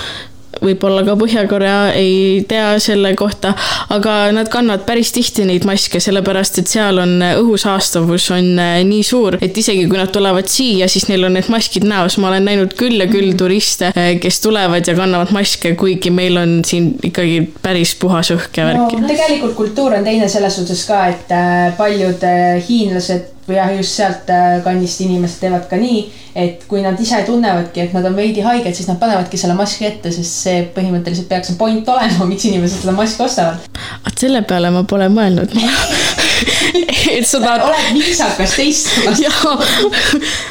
võib-olla 0.64 1.04
ka 1.06 1.16
Põhja-Korea 1.20 1.92
ei 1.96 2.42
tea 2.48 2.72
selle 2.82 3.12
kohta, 3.18 3.52
aga 3.92 4.16
nad 4.34 4.50
kannavad 4.52 4.84
päris 4.88 5.12
tihti 5.16 5.46
neid 5.48 5.66
maske, 5.68 6.00
sellepärast 6.02 6.60
et 6.62 6.70
seal 6.70 7.00
on 7.02 7.16
õhusaastavus 7.24 8.30
on 8.36 8.52
äh, 8.60 8.80
nii 8.86 9.02
suur, 9.06 9.38
et 9.42 9.56
isegi 9.56 9.86
kui 9.90 10.00
nad 10.00 10.12
tulevad 10.14 10.50
siia, 10.50 10.88
siis 10.90 11.08
neil 11.10 11.26
on 11.28 11.36
need 11.38 11.50
maskid 11.52 11.86
näos, 11.88 12.18
ma 12.20 12.30
olen 12.30 12.46
näinud 12.48 12.76
küll 12.78 13.00
ja 13.00 13.08
küll 13.10 13.34
turiste, 13.38 13.92
äh, 13.94 14.12
kes 14.22 14.40
tulevad 14.44 14.86
ja 14.86 14.96
kannavad 14.98 15.34
maske, 15.36 15.74
kuigi 15.80 16.12
meil 16.14 16.38
on 16.40 16.60
siin 16.66 16.92
ikkagi 17.10 17.42
päris 17.62 17.96
puhas 18.00 18.32
õhk 18.34 18.60
ja 18.60 18.70
värki 18.70 19.00
no,. 19.00 19.10
tegelikult 19.10 19.56
kultuur 19.58 19.98
on 19.98 20.06
teine 20.06 20.28
selles 20.30 20.60
suhtes 20.60 20.84
ka, 20.88 21.02
et 21.14 21.36
paljud 21.78 22.24
hiinlased 22.68 23.39
või 23.50 23.58
jah, 23.58 23.74
just 23.76 23.98
sealt 23.98 24.30
kandist 24.64 25.02
inimesed 25.04 25.42
teevad 25.42 25.66
ka 25.70 25.78
nii 25.80 26.04
et 26.34 26.64
kui 26.70 26.82
nad 26.84 26.98
ise 27.02 27.18
tunnevadki, 27.26 27.84
et 27.84 27.94
nad 27.96 28.06
on 28.06 28.14
veidi 28.16 28.44
haiged, 28.44 28.74
siis 28.76 28.88
nad 28.90 29.00
panevadki 29.00 29.40
selle 29.40 29.56
maski 29.58 29.88
ette, 29.88 30.12
sest 30.14 30.44
see 30.46 30.62
põhimõtteliselt 30.76 31.28
peaks 31.30 31.50
see 31.50 31.58
point 31.60 31.88
olema, 31.90 32.26
miks 32.30 32.46
inimesed 32.50 32.84
seda 32.84 32.94
maski 32.96 33.26
ostavad. 33.26 33.70
vot 34.06 34.26
selle 34.26 34.44
peale 34.46 34.70
ma 34.74 34.84
pole 34.86 35.10
mõelnud 35.12 35.54
et 37.16 37.26
sa 37.28 37.40
tahad 37.42 37.66
oled 37.68 37.90
viisakas 37.98 38.56
teiste 38.58 39.04
vastu. 39.06 39.24
jaa, 39.26 39.54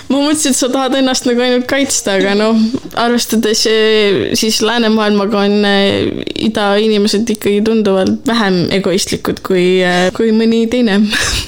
ma 0.09 0.21
mõtlesin, 0.23 0.53
et 0.53 0.59
sa 0.59 0.71
tahad 0.73 0.97
ennast 0.99 1.27
nagu 1.29 1.43
ainult 1.45 1.67
kaitsta, 1.69 2.17
aga 2.19 2.35
noh, 2.39 2.59
arvestades 2.99 3.65
eh, 3.69 4.19
siis 4.39 4.61
läänemaailmaga 4.65 5.43
on 5.45 5.69
eh, 5.69 6.23
ida 6.49 6.71
inimesed 6.81 7.29
ikkagi 7.35 7.63
tunduvalt 7.65 8.27
vähem 8.27 8.61
egoistlikud 8.79 9.43
kui, 9.45 9.65
kui 10.15 10.33
mõni 10.35 10.65
teine. 10.71 10.99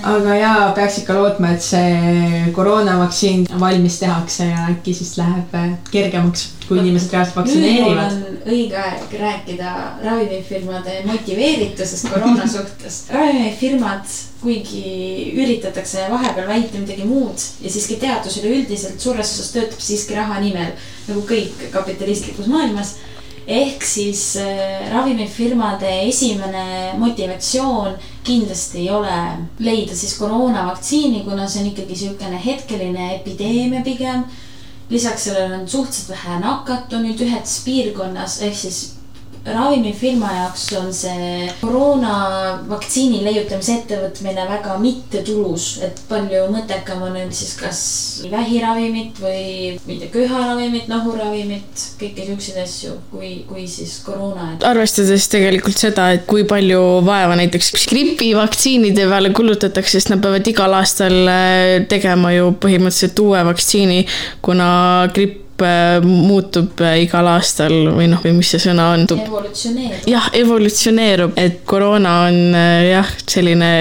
aga 0.07 0.39
jaa, 0.39 0.71
peaks 0.77 1.01
ikka 1.03 1.17
lootma, 1.17 1.55
et 1.55 1.65
see 1.65 2.45
koroonavaktsiin 2.55 3.47
valmis 3.59 3.99
tehakse 4.01 4.45
ja 4.49 4.67
äkki 4.71 4.93
siis 4.93 5.15
läheb 5.19 5.55
äh, 5.55 5.69
kergemaks, 5.91 6.47
kui 6.71 6.79
inimesed 6.79 7.11
reaalselt 7.11 7.35
vaktsineerivad. 7.35 8.13
õige 8.47 8.77
aeg 8.79 9.15
rääkida 9.19 9.71
ravimifirmade 10.05 11.01
motiveeritusest 11.09 12.07
koroona 12.13 12.47
suhtes. 12.47 13.03
ravimifirmad, 13.11 14.15
kuigi 14.41 14.85
üritatakse 15.35 16.07
vahepeal 16.13 16.47
väita 16.47 16.79
midagi 16.79 17.05
muud 17.05 17.43
ja 17.61 17.69
siiski 17.69 17.99
teadus 18.01 18.39
üleüldiselt 18.41 19.03
suures 19.03 19.35
osas 19.35 19.51
töötab 19.57 19.83
siiski 19.83 20.15
raha 20.15 20.39
nimel 20.39 20.71
nagu 21.09 21.25
kõik 21.27 21.67
kapitalistlikus 21.75 22.47
maailmas 22.51 22.95
ehk 23.51 23.83
siis 23.83 24.37
äh, 24.39 24.87
ravimifirmade 24.93 25.91
esimene 26.07 26.93
motivatsioon 27.01 27.97
kindlasti 28.23 28.85
ei 28.85 28.89
ole 28.93 29.17
leida 29.59 29.95
siis 29.95 30.13
koroonavaktsiini, 30.19 31.23
kuna 31.25 31.47
see 31.49 31.63
on 31.63 31.71
ikkagi 31.71 31.95
niisugune 31.95 32.41
hetkeline 32.45 33.15
epideemia 33.15 33.81
pigem. 33.83 34.23
Lisaks 34.91 35.23
sellele 35.23 35.55
on 35.55 35.67
suhteliselt 35.69 36.09
vähe 36.09 36.39
nakatunuid 36.39 37.21
ühes 37.23 37.61
piirkonnas, 37.65 38.41
ehk 38.43 38.57
siis 38.59 38.79
ravimifirma 39.45 40.29
jaoks 40.35 40.67
on 40.77 40.91
see 40.93 41.47
koroonavaktsiini 41.61 43.23
leiutamise 43.25 43.79
ettevõtmine 43.79 44.45
väga 44.49 44.75
mittetulus, 44.81 45.67
et 45.85 45.97
palju 46.09 46.43
mõttekam 46.53 47.01
on 47.07 47.15
neil 47.17 47.31
siis 47.33 47.55
kas 47.57 47.81
vähiravimit 48.29 49.17
või 49.21 49.41
ma 49.81 49.95
ei 49.95 49.99
tea, 50.03 50.11
köharavimit, 50.13 50.87
nohuravimit, 50.91 51.85
kõiki 52.01 52.27
siukseid 52.29 52.61
asju, 52.63 52.95
kui, 53.13 53.33
kui 53.49 53.65
siis 53.71 53.97
koroona, 54.05 54.51
arvestades 54.69 55.25
tegelikult 55.31 55.81
seda, 55.81 56.11
et 56.15 56.27
kui 56.29 56.45
palju 56.49 57.01
vaeva 57.07 57.37
näiteks 57.39 57.73
gripivaktsiinide 57.89 59.09
peale 59.09 59.33
kulutatakse, 59.35 59.97
sest 59.97 60.13
nad 60.13 60.21
peavad 60.21 60.47
igal 60.53 60.77
aastal 60.77 61.17
eh, 61.25 61.75
tegema 61.89 62.35
ju 62.35 62.53
põhimõtteliselt 62.61 63.25
uue 63.25 63.41
vaktsiini, 63.49 64.03
kuna 64.45 64.71
gripp 65.15 65.40
eh, 65.65 65.99
muutub 66.05 66.81
eh, 66.85 67.01
igal 67.05 67.29
aastal 67.33 67.75
või 67.95 68.09
noh, 68.11 68.23
või 68.23 68.35
mis 68.39 68.51
see 68.53 68.63
sõna 68.63 68.91
on, 68.95 69.05
evolutsioneerub. 69.15 70.09
jah, 70.11 70.31
evolutsioneerub, 70.41 71.37
et 71.39 71.61
koroona 71.69 72.17
on 72.29 72.41
eh, 72.57 72.89
jah, 72.91 73.13
selline 73.29 73.71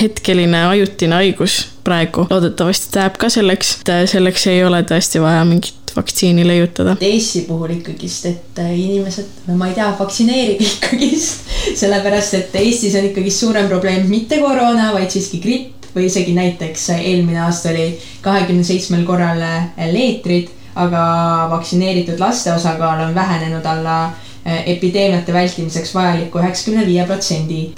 hetkeline 0.00 0.66
ajutine 0.66 1.14
haigus 1.20 1.60
praegu, 1.86 2.26
loodetavasti 2.30 2.90
ta 2.92 3.04
jääb 3.04 3.18
ka 3.22 3.30
selleks, 3.30 3.76
selleks 4.10 4.46
ei 4.50 4.64
ole 4.66 4.82
tõesti 4.88 5.22
vaja 5.22 5.44
mingit 5.46 5.86
vaktsiini 5.96 6.46
leiutada. 6.46 6.96
Eesti 7.00 7.44
puhul 7.48 7.76
ikkagist, 7.78 8.26
et 8.26 8.58
äh, 8.60 8.72
inimesed, 8.78 9.46
ma 9.56 9.70
ei 9.70 9.76
tea, 9.78 9.88
vaktsineerige 9.98 10.66
ikkagist, 10.66 11.46
sellepärast 11.80 12.36
et 12.40 12.58
Eestis 12.60 12.98
on 12.98 13.08
ikkagist 13.10 13.44
suurem 13.44 13.70
probleem 13.70 14.10
mitte 14.10 14.40
koroona, 14.42 14.92
vaid 14.96 15.14
siiski 15.14 15.40
gripp 15.44 15.88
või 15.96 16.10
isegi 16.10 16.34
näiteks 16.36 16.90
eelmine 16.98 17.40
aasta 17.46 17.70
oli 17.72 17.88
kahekümne 18.24 18.66
seitsmel 18.66 19.06
korral 19.08 19.40
äh, 19.40 19.70
leetrid, 19.92 20.52
aga 20.76 21.02
vaktsineeritud 21.50 22.20
laste 22.20 22.52
osakaal 22.52 23.00
on 23.08 23.14
vähenenud 23.14 23.64
alla 23.66 23.98
äh, 24.04 24.62
epideemiate 24.76 25.32
vältimiseks 25.32 25.94
vajaliku 25.94 26.38
üheksakümne 26.42 26.86
viie 26.86 27.06
protsendi. 27.06 27.72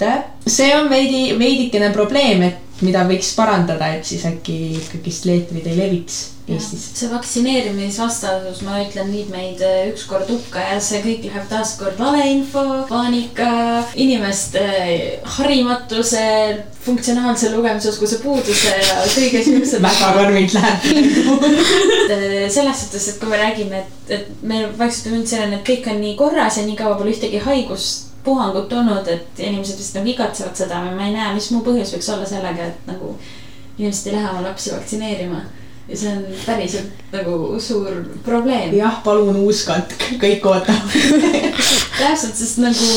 see 0.47 0.75
on 0.75 0.89
veidi, 0.89 1.39
veidikene 1.39 1.93
probleem, 1.93 2.41
et 2.41 2.68
mida 2.85 3.05
võiks 3.09 3.31
parandada, 3.37 3.93
et 3.95 4.07
siis 4.07 4.25
äkki 4.29 4.57
ikkagist 4.79 5.29
leetrid 5.29 5.67
ei 5.67 5.79
leviks 5.79 6.19
Eestis. 6.49 6.85
see 6.97 7.09
vaktsineerimisvastasus, 7.11 8.63
ma 8.65 8.79
ütlen, 8.81 9.11
viib 9.13 9.29
meid 9.33 9.61
äh, 9.61 9.91
ükskord 9.91 10.29
hukka 10.31 10.63
ja 10.63 10.79
see 10.81 11.01
kõik 11.03 11.27
läheb 11.27 11.45
taaskord 11.51 11.99
valeinfo, 12.01 12.63
paanika, 12.89 13.49
inimeste 14.01 14.63
harimatuse, 15.37 16.25
funktsionaalse 16.87 17.53
lugemisoskuse 17.53 18.21
puuduse 18.23 18.73
ja 18.73 18.97
kõige 19.13 19.43
siukse. 19.45 19.81
väga 19.85 20.11
karmilt 20.17 20.57
läheb. 20.57 20.89
selles 22.57 22.83
suhtes, 22.83 23.09
et 23.11 23.21
kui 23.21 23.29
me 23.29 23.41
räägime, 23.43 23.85
et, 23.85 24.13
et 24.17 24.29
me 24.41 24.65
vaikselt 24.79 25.13
on 25.13 25.25
selleni, 25.29 25.59
et 25.59 25.67
kõik 25.69 25.91
on 25.93 26.01
nii 26.01 26.17
korras 26.17 26.57
ja 26.57 26.65
nii 26.65 26.79
kaua 26.79 26.97
pole 26.97 27.13
ühtegi 27.13 27.45
haigust 27.45 28.08
puhangut 28.29 28.73
olnud, 28.73 29.07
et 29.09 29.39
inimesed 29.41 29.79
vist 29.81 29.95
nagu 29.97 30.11
igatsevad 30.13 30.57
seda, 30.57 30.81
ma 30.85 31.07
ei 31.07 31.15
näe, 31.15 31.33
mis 31.35 31.49
muu 31.53 31.63
põhjus 31.65 31.95
võiks 31.95 32.09
olla 32.13 32.27
sellega, 32.29 32.69
et 32.69 32.89
nagu 32.89 33.15
inimesed 33.79 34.11
ei 34.11 34.17
lähe 34.17 34.33
oma 34.33 34.43
lapsi 34.45 34.75
vaktsineerima. 34.75 35.41
ja 35.89 35.97
see 35.97 36.09
on 36.13 36.25
päriselt 36.45 36.99
nagu 37.11 37.59
suur 37.59 38.03
probleem. 38.25 38.75
jah, 38.77 38.99
palun 39.03 39.39
uuskatk, 39.41 40.03
kõik 40.21 40.45
ootavad. 40.45 40.93
täpselt, 41.99 42.35
sest 42.37 42.61
nagu 42.61 42.89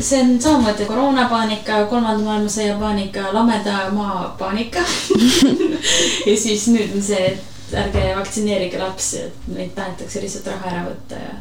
see 0.00 0.20
on 0.20 0.36
samamoodi 0.42 0.84
koroonapaanika, 0.88 1.84
kolmanda 1.90 2.22
maailmasõja 2.26 2.76
paanika, 2.82 3.30
lameda 3.32 3.88
maa 3.96 4.28
paanika. 4.38 4.84
ja 6.28 6.36
siis 6.36 6.68
nüüd 6.74 6.92
on 6.94 7.02
see, 7.08 7.32
et 7.32 7.74
ärge 7.80 8.04
vaktsineerige 8.18 8.78
lapsi, 8.78 9.24
et 9.28 9.50
neid 9.56 9.74
tahetakse 9.78 10.22
lihtsalt 10.22 10.52
raha 10.52 10.70
ära 10.74 10.86
võtta 10.90 11.24
ja 11.24 11.34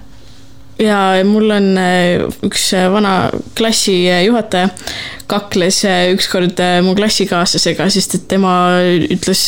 ja 0.83 1.23
mul 1.27 1.51
on 1.55 1.73
äh, 1.79 2.23
üks 2.45 2.69
äh, 2.77 2.89
vana 2.91 3.31
klassijuhataja 3.57 4.71
kakles 5.31 5.83
äh, 5.87 6.11
ükskord 6.13 6.59
äh, 6.59 6.81
mu 6.85 6.95
klassikaaslasega, 6.97 7.89
sest 7.93 8.17
et 8.19 8.27
tema 8.31 8.53
ütles 8.83 9.47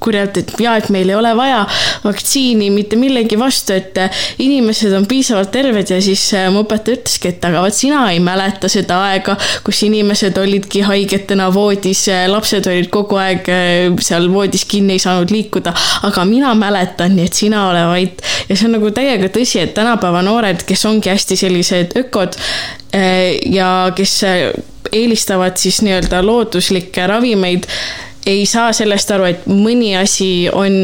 kurjalt, 0.00 0.40
et 0.40 0.52
jaa, 0.60 0.76
et 0.80 0.88
meil 0.92 1.10
ei 1.10 1.16
ole 1.16 1.32
vaja 1.36 1.64
vaktsiini 2.04 2.70
mitte 2.72 2.96
millegi 3.00 3.38
vastu, 3.38 3.74
et 3.76 3.98
äh, 4.00 4.22
inimesed 4.42 4.94
on 4.96 5.06
piisavalt 5.10 5.52
terved 5.54 5.90
ja 5.92 6.00
siis 6.02 6.22
äh, 6.36 6.48
mu 6.52 6.64
õpetaja 6.64 7.00
ütleski, 7.00 7.34
et 7.34 7.44
aga 7.46 7.64
vot 7.64 7.76
sina 7.76 8.06
ei 8.12 8.20
mäleta 8.24 8.70
seda 8.72 9.00
aega, 9.10 9.36
kus 9.66 9.82
inimesed 9.86 10.38
olidki 10.40 10.84
haigetena 10.86 11.50
voodis, 11.54 12.06
lapsed 12.30 12.66
olid 12.70 12.90
kogu 12.92 13.20
aeg 13.20 13.50
äh, 13.52 14.00
seal 14.04 14.30
voodis 14.32 14.64
kinni, 14.70 14.96
ei 14.96 15.02
saanud 15.02 15.32
liikuda, 15.34 15.74
aga 16.08 16.26
mina 16.28 16.54
mäletan, 16.58 17.16
nii 17.16 17.28
et 17.28 17.42
sina 17.44 17.66
ole 17.68 17.84
vait. 17.90 18.26
ja 18.48 18.56
see 18.56 18.68
on 18.68 18.76
nagu 18.78 18.90
täiega 18.94 19.30
tõsi, 19.32 19.60
et 19.62 19.74
tänapäeva 19.76 20.24
noored, 20.26 20.64
kes 20.66 20.84
ongi 20.88 21.12
hästi 21.12 21.38
sellised 21.38 21.96
ökod 22.00 22.38
äh, 22.96 23.36
ja 23.52 23.70
kes 23.96 24.20
äh, 24.28 24.50
eelistavad 24.92 25.58
siis 25.60 25.82
nii-öelda 25.84 26.22
looduslikke 26.26 27.06
ravimeid 27.06 27.68
ei 28.26 28.46
saa 28.46 28.72
sellest 28.76 29.10
aru, 29.14 29.28
et 29.30 29.46
mõni 29.48 29.94
asi 29.98 30.48
on, 30.52 30.74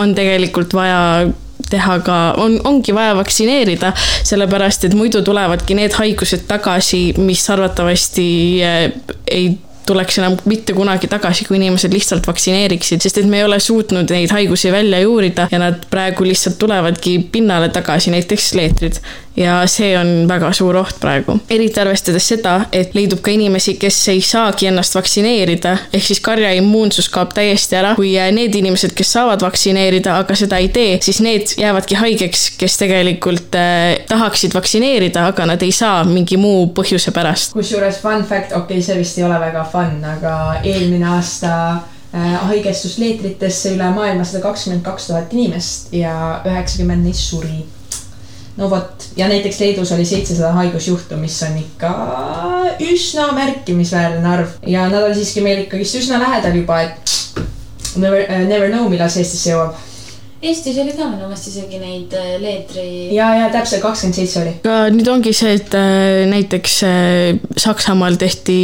on 0.00 0.14
tegelikult 0.16 0.74
vaja 0.74 1.28
teha 1.70 1.96
ka, 2.04 2.18
on, 2.40 2.58
ongi 2.66 2.94
vaja 2.94 3.14
vaktsineerida, 3.18 3.92
sellepärast 4.26 4.88
et 4.88 4.96
muidu 4.98 5.22
tulevadki 5.26 5.76
need 5.78 5.94
haigused 5.98 6.46
tagasi, 6.50 7.02
mis 7.20 7.44
arvatavasti 7.52 8.28
eh, 8.66 8.86
ei 9.30 9.50
tuleks 9.90 10.20
enam 10.20 10.36
mitte 10.50 10.74
kunagi 10.76 11.08
tagasi, 11.10 11.46
kui 11.48 11.58
inimesed 11.58 11.92
lihtsalt 11.94 12.26
vaktsineeriksid, 12.28 13.02
sest 13.02 13.20
et 13.22 13.28
me 13.30 13.40
ei 13.40 13.46
ole 13.46 13.58
suutnud 13.62 14.12
neid 14.14 14.30
haigusi 14.34 14.70
välja 14.72 15.00
juurida 15.02 15.48
ja 15.50 15.58
nad 15.62 15.86
praegu 15.90 16.26
lihtsalt 16.26 16.58
tulevadki 16.60 17.16
pinnale 17.32 17.70
tagasi, 17.74 18.12
näiteks 18.14 18.52
leetrid. 18.58 19.00
Ja 19.36 19.60
see 19.70 19.92
on 19.98 20.28
väga 20.28 20.50
suur 20.56 20.76
oht 20.80 20.98
praegu, 21.00 21.36
eriti 21.50 21.80
arvestades 21.80 22.26
seda, 22.32 22.56
et 22.72 22.94
leidub 22.96 23.22
ka 23.24 23.32
inimesi, 23.32 23.76
kes 23.80 23.98
ei 24.12 24.22
saagi 24.24 24.68
ennast 24.70 24.96
vaktsineerida, 24.96 25.76
ehk 25.94 26.06
siis 26.06 26.20
karja 26.24 26.50
immuunsus 26.58 27.08
kaob 27.12 27.34
täiesti 27.36 27.78
ära, 27.78 27.94
kui 27.98 28.14
need 28.34 28.56
inimesed, 28.58 28.94
kes 28.96 29.12
saavad 29.16 29.44
vaktsineerida, 29.44 30.16
aga 30.24 30.36
seda 30.38 30.58
ei 30.60 30.68
tee, 30.74 30.98
siis 31.04 31.22
need 31.24 31.54
jäävadki 31.60 31.98
haigeks, 32.00 32.48
kes 32.60 32.78
tegelikult 32.82 33.56
äh, 33.58 34.02
tahaksid 34.10 34.54
vaktsineerida, 34.56 35.28
aga 35.30 35.46
nad 35.52 35.62
ei 35.62 35.72
saa 35.74 36.02
mingi 36.08 36.40
muu 36.40 36.66
põhjuse 36.74 37.14
pärast. 37.14 37.54
kusjuures 37.54 38.02
fun 38.02 38.26
fact, 38.26 38.52
okei 38.52 38.80
okay,, 38.80 38.84
see 38.84 38.98
vist 38.98 39.18
ei 39.18 39.26
ole 39.28 39.40
väga 39.40 39.64
fun, 39.72 39.98
aga 40.04 40.36
eelmine 40.64 41.06
aasta 41.14 41.52
äh, 41.70 42.38
haigestus 42.50 42.98
leetritesse 42.98 43.76
üle 43.76 43.92
maailma 43.94 44.26
sada 44.26 44.42
kakskümmend 44.50 44.84
kaks 44.86 45.10
tuhat 45.12 45.36
inimest 45.36 45.94
ja 45.94 46.14
üheksakümmend 46.44 47.06
neist 47.06 47.30
suri. 47.30 47.62
No 48.60 48.68
vot, 48.70 49.06
ja 49.16 49.28
näiteks 49.28 49.60
Leedus 49.60 49.92
oli 49.96 50.04
seitsesada 50.04 50.52
haigusjuhtu, 50.58 51.16
mis 51.20 51.38
on 51.46 51.56
ikka 51.58 51.90
üsna 52.84 53.30
märkimisväärne 53.36 54.28
arv 54.28 54.56
ja 54.66 54.86
nad 54.92 55.06
on 55.08 55.14
siiski 55.16 55.44
meil 55.44 55.64
ikkagist 55.64 56.00
üsna 56.02 56.20
lähedal 56.20 56.58
juba, 56.60 56.82
et 56.84 57.14
never 57.96 58.26
never 58.46 58.68
know, 58.68 58.88
millal 58.92 59.10
see 59.12 59.24
Eestisse 59.24 59.54
jõuab. 59.54 59.78
Eestis 60.40 60.78
oli 60.80 60.94
ka 60.96 61.04
minu 61.04 61.26
meelest 61.28 61.50
isegi 61.50 61.76
neid 61.76 62.14
äh, 62.16 62.38
leetri. 62.40 62.84
ja, 63.12 63.26
ja 63.36 63.48
täpselt 63.52 63.82
kakskümmend 63.84 64.16
seitse 64.16 64.38
oli. 64.40 64.54
aga 64.64 64.86
nüüd 64.94 65.08
ongi 65.12 65.34
see, 65.36 65.52
et 65.58 65.74
äh, 65.76 66.22
näiteks 66.30 66.76
äh, 66.88 67.40
Saksamaal 67.60 68.16
tehti 68.16 68.56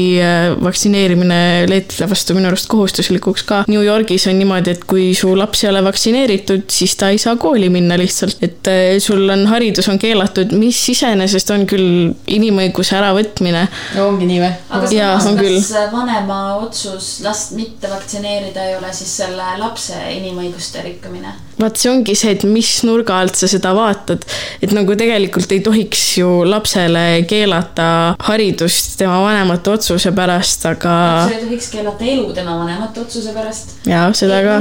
vaktsineerimine 0.65 1.67
leetrite 1.69 2.09
vastu 2.09 2.33
minu 2.37 2.49
arust 2.49 2.71
kohustuslikuks 2.73 3.45
ka. 3.45 3.59
New 3.69 3.85
Yorgis 3.85 4.25
on 4.31 4.39
niimoodi, 4.41 4.73
et 4.73 4.87
kui 4.89 5.11
su 5.19 5.35
laps 5.37 5.67
ei 5.67 5.69
ole 5.69 5.83
vaktsineeritud, 5.85 6.65
siis 6.73 6.97
ta 6.97 7.11
ei 7.13 7.21
saa 7.21 7.37
kooli 7.41 7.69
minna 7.73 7.99
lihtsalt, 8.01 8.41
et 8.47 8.73
sul 9.05 9.29
on 9.35 9.45
haridus 9.51 9.91
on 9.93 10.01
keelatud, 10.01 10.57
mis 10.57 10.81
iseenesest 10.95 11.53
on 11.53 11.67
küll 11.69 12.15
inimõiguse 12.39 12.97
äravõtmine. 12.97 13.67
ongi 14.01 14.31
nii 14.31 14.41
või? 14.41 14.53
aga 14.79 14.93
Jaa, 14.97 15.13
samas 15.19 15.29
on, 15.29 15.43
küll. 15.43 15.61
kas 15.61 15.93
vanema 15.93 16.41
otsus 16.63 17.19
last 17.27 17.53
mitte 17.59 17.93
vaktsineerida 17.93 18.65
ei 18.71 18.79
ole 18.81 18.97
siis 18.97 19.13
selle 19.21 19.59
lapse 19.61 20.01
inimõiguste 20.17 20.87
rikkumine? 20.89 21.37
Vaat 21.67 21.81
see 21.81 21.91
ongi 21.93 22.17
see, 22.19 22.35
et 22.37 22.47
mis 22.49 22.71
nurga 22.87 23.19
alt 23.21 23.39
sa 23.39 23.49
seda 23.51 23.73
vaatad, 23.77 24.25
et 24.63 24.73
nagu 24.77 24.97
tegelikult 24.99 25.53
ei 25.55 25.63
tohiks 25.65 26.05
ju 26.21 26.31
lapsele 26.49 27.05
keelata 27.29 27.89
haridust 28.29 28.97
tema 29.01 29.19
vanemate 29.25 29.75
otsuse 29.75 30.13
pärast, 30.17 30.67
aga 30.71 30.97
sa 31.27 31.37
ei 31.37 31.45
tohiks 31.45 31.71
keelata 31.75 32.07
elu 32.17 32.31
tema 32.37 32.59
vanemate 32.63 33.03
otsuse 33.05 33.35
pärast. 33.37 33.77
ja 33.89 34.07
seda 34.17 34.43
ka. 34.47 34.59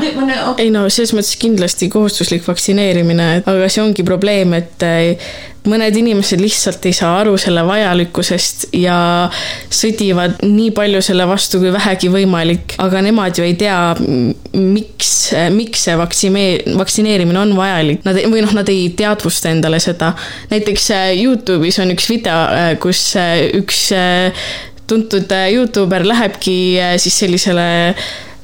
ei 0.62 0.72
no 0.74 0.88
selles 0.90 1.16
mõttes 1.16 1.36
kindlasti 1.42 1.90
kohustuslik 1.94 2.46
vaktsineerimine, 2.48 3.30
aga 3.46 3.70
see 3.70 3.84
ongi 3.86 4.06
probleem, 4.08 4.58
et 4.58 4.90
mõned 5.70 5.96
inimesed 6.00 6.42
lihtsalt 6.42 6.86
ei 6.86 6.94
saa 6.96 7.20
aru 7.22 7.36
selle 7.42 7.64
vajalikkusest 7.68 8.68
ja 8.78 8.98
sõdivad 9.74 10.42
nii 10.46 10.72
palju 10.76 11.02
selle 11.06 11.28
vastu 11.30 11.60
kui 11.64 11.72
vähegi 11.74 12.10
võimalik, 12.14 12.76
aga 12.82 13.02
nemad 13.06 13.38
ju 13.38 13.46
ei 13.46 13.56
tea, 13.60 13.80
miks, 14.54 15.12
miks 15.56 15.88
see 15.88 15.98
vaktsine-, 16.00 16.78
vaktsineerimine 16.78 17.42
on 17.42 17.56
vajalik. 17.58 18.06
Nad 18.06 18.22
ei- 18.22 18.30
või 18.32 18.46
noh, 18.46 18.54
nad 18.58 18.70
ei 18.72 18.90
teadvusta 18.98 19.52
endale 19.54 19.80
seda. 19.84 20.14
näiteks 20.54 20.90
eh, 20.96 21.10
Youtube'is 21.24 21.82
on 21.84 21.92
üks 21.96 22.10
video, 22.10 22.46
kus 22.80 23.02
eh, 23.20 23.50
üks 23.60 23.88
tuntud 24.88 25.32
Youtuber 25.50 26.06
lähebki 26.06 26.78
siis 27.02 27.20
sellisele 27.24 27.96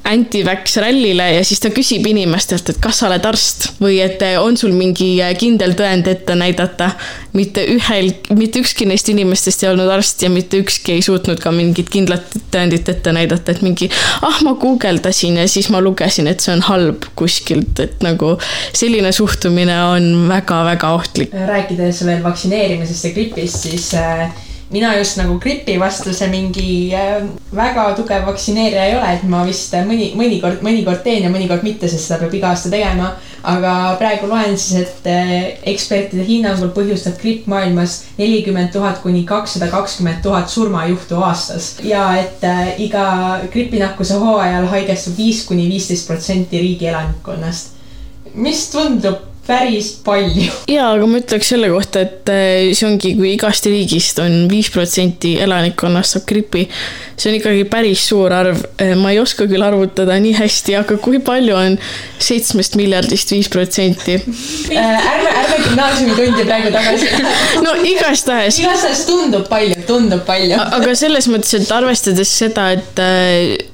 anti-vax 0.07 0.77
rallile 0.81 1.27
ja 1.35 1.43
siis 1.45 1.61
ta 1.61 1.69
küsib 1.73 2.05
inimestelt, 2.09 2.71
et 2.71 2.79
kas 2.81 3.01
sa 3.01 3.07
oled 3.07 3.25
arst 3.27 3.67
või 3.81 3.99
et 4.03 4.21
on 4.41 4.57
sul 4.57 4.73
mingi 4.75 5.13
eh, 5.21 5.33
kindel 5.37 5.75
tõend 5.77 6.09
ette 6.09 6.35
näidata. 6.37 6.91
mitte 7.33 7.63
ühel, 7.63 8.09
mitte 8.35 8.59
ükski 8.59 8.85
neist 8.89 9.07
inimestest 9.09 9.63
ei 9.63 9.69
olnud 9.69 9.87
arst 9.93 10.23
ja 10.25 10.29
mitte 10.29 10.59
ükski 10.59 10.97
ei 10.97 11.01
suutnud 11.05 11.39
ka 11.39 11.53
mingit 11.55 11.89
kindlat 11.89 12.33
tõendit 12.51 12.89
ette 12.91 13.13
näidata, 13.15 13.53
et 13.53 13.61
mingi 13.63 13.87
ah, 14.21 14.41
ma 14.43 14.55
guugeldasin 14.59 15.39
ja 15.39 15.47
siis 15.47 15.69
ma 15.71 15.79
lugesin, 15.81 16.27
et 16.27 16.43
see 16.43 16.53
on 16.55 16.65
halb 16.67 17.07
kuskilt, 17.15 17.79
et 17.79 18.03
nagu 18.03 18.35
selline 18.73 19.13
suhtumine 19.15 19.77
on 19.93 20.27
väga-väga 20.31 20.93
ohtlik. 20.97 21.33
rääkides 21.33 22.05
veel 22.05 22.23
vaktsineerimisest 22.23 23.05
ja 23.05 23.13
gripist, 23.15 23.69
siis 23.69 23.93
äh, 23.95 24.31
mina 24.71 24.93
just 24.97 25.17
nagu 25.19 25.35
gripi 25.39 25.75
vastu 25.79 26.13
see 26.15 26.27
mingi 26.31 26.93
äh, 26.95 27.25
väga 27.55 27.89
tugev 27.95 28.25
vaktsineerija 28.27 28.85
ei 28.87 28.95
ole, 28.95 29.09
et 29.17 29.23
ma 29.27 29.43
vist 29.47 29.73
mõni, 29.87 30.11
mõnikord, 30.15 30.61
mõnikord 30.63 31.03
teen 31.03 31.25
ja 31.25 31.31
mõnikord 31.33 31.65
mitte, 31.67 31.89
sest 31.91 32.07
seda 32.07 32.21
peab 32.21 32.35
iga 32.39 32.51
aasta 32.53 32.71
tegema. 32.71 33.11
aga 33.43 33.95
praegu 33.97 34.27
loen 34.29 34.53
siis, 34.53 34.83
et 34.85 35.07
äh, 35.09 35.31
ekspertide 35.71 36.23
hinnangul 36.27 36.69
põhjustab 36.75 37.15
gripp 37.21 37.47
maailmas 37.49 37.95
nelikümmend 38.19 38.69
tuhat 38.71 39.01
kuni 39.01 39.23
kakssada 39.25 39.67
kakskümmend 39.71 40.21
tuhat 40.21 40.49
surmajuhtu 40.49 41.17
aastas 41.17 41.79
ja 41.83 42.03
et 42.21 42.43
äh, 42.45 42.75
iga 42.79 43.41
gripinakkuse 43.51 44.19
hooajal 44.21 44.69
haigestub 44.69 45.17
viis 45.17 45.41
kuni 45.49 45.65
viisteist 45.71 46.07
protsenti 46.07 46.61
riigi 46.61 46.87
elanikkonnast, 46.93 47.73
mis 48.35 48.69
tundub 48.69 49.30
päris 49.47 49.91
palju. 50.05 50.51
ja, 50.69 50.91
aga 50.93 51.07
ma 51.09 51.19
ütleks 51.21 51.49
selle 51.53 51.69
kohta, 51.73 52.03
et 52.05 52.29
eh, 52.31 52.71
see 52.77 52.87
ongi, 52.87 53.15
kui 53.17 53.33
igast 53.33 53.65
riigist 53.69 54.21
on 54.21 54.45
viis 54.51 54.69
protsenti 54.73 55.33
elanikkonnast 55.41 56.17
saab 56.17 56.27
gripi, 56.29 56.67
see 57.17 57.31
on 57.31 57.37
ikkagi 57.39 57.65
päris 57.71 58.03
suur 58.11 58.33
arv. 58.33 58.61
ma 59.01 59.13
ei 59.13 59.19
oska 59.21 59.47
küll 59.49 59.65
arvutada 59.65 60.17
nii 60.21 60.35
hästi, 60.37 60.75
aga 60.81 60.97
kui 61.01 61.21
palju 61.25 61.57
on 61.57 61.77
seitsmest 62.21 62.77
miljardist 62.79 63.33
viis 63.33 63.49
protsenti? 63.51 64.19
ärme, 64.77 65.33
ärme 65.41 65.57
gümnaasiumitundi 65.65 66.45
praegu 66.45 66.73
tagasi. 66.75 67.09
no 67.65 67.75
igastahes 67.81 68.61
igastahes 68.61 69.03
tundub 69.09 69.49
palju, 69.49 69.79
tundub 69.89 70.23
palju. 70.27 70.59
aga 70.77 70.95
selles 70.97 71.29
mõttes, 71.31 71.55
et 71.57 71.73
arvestades 71.73 72.35
seda, 72.43 72.69
et 72.77 73.03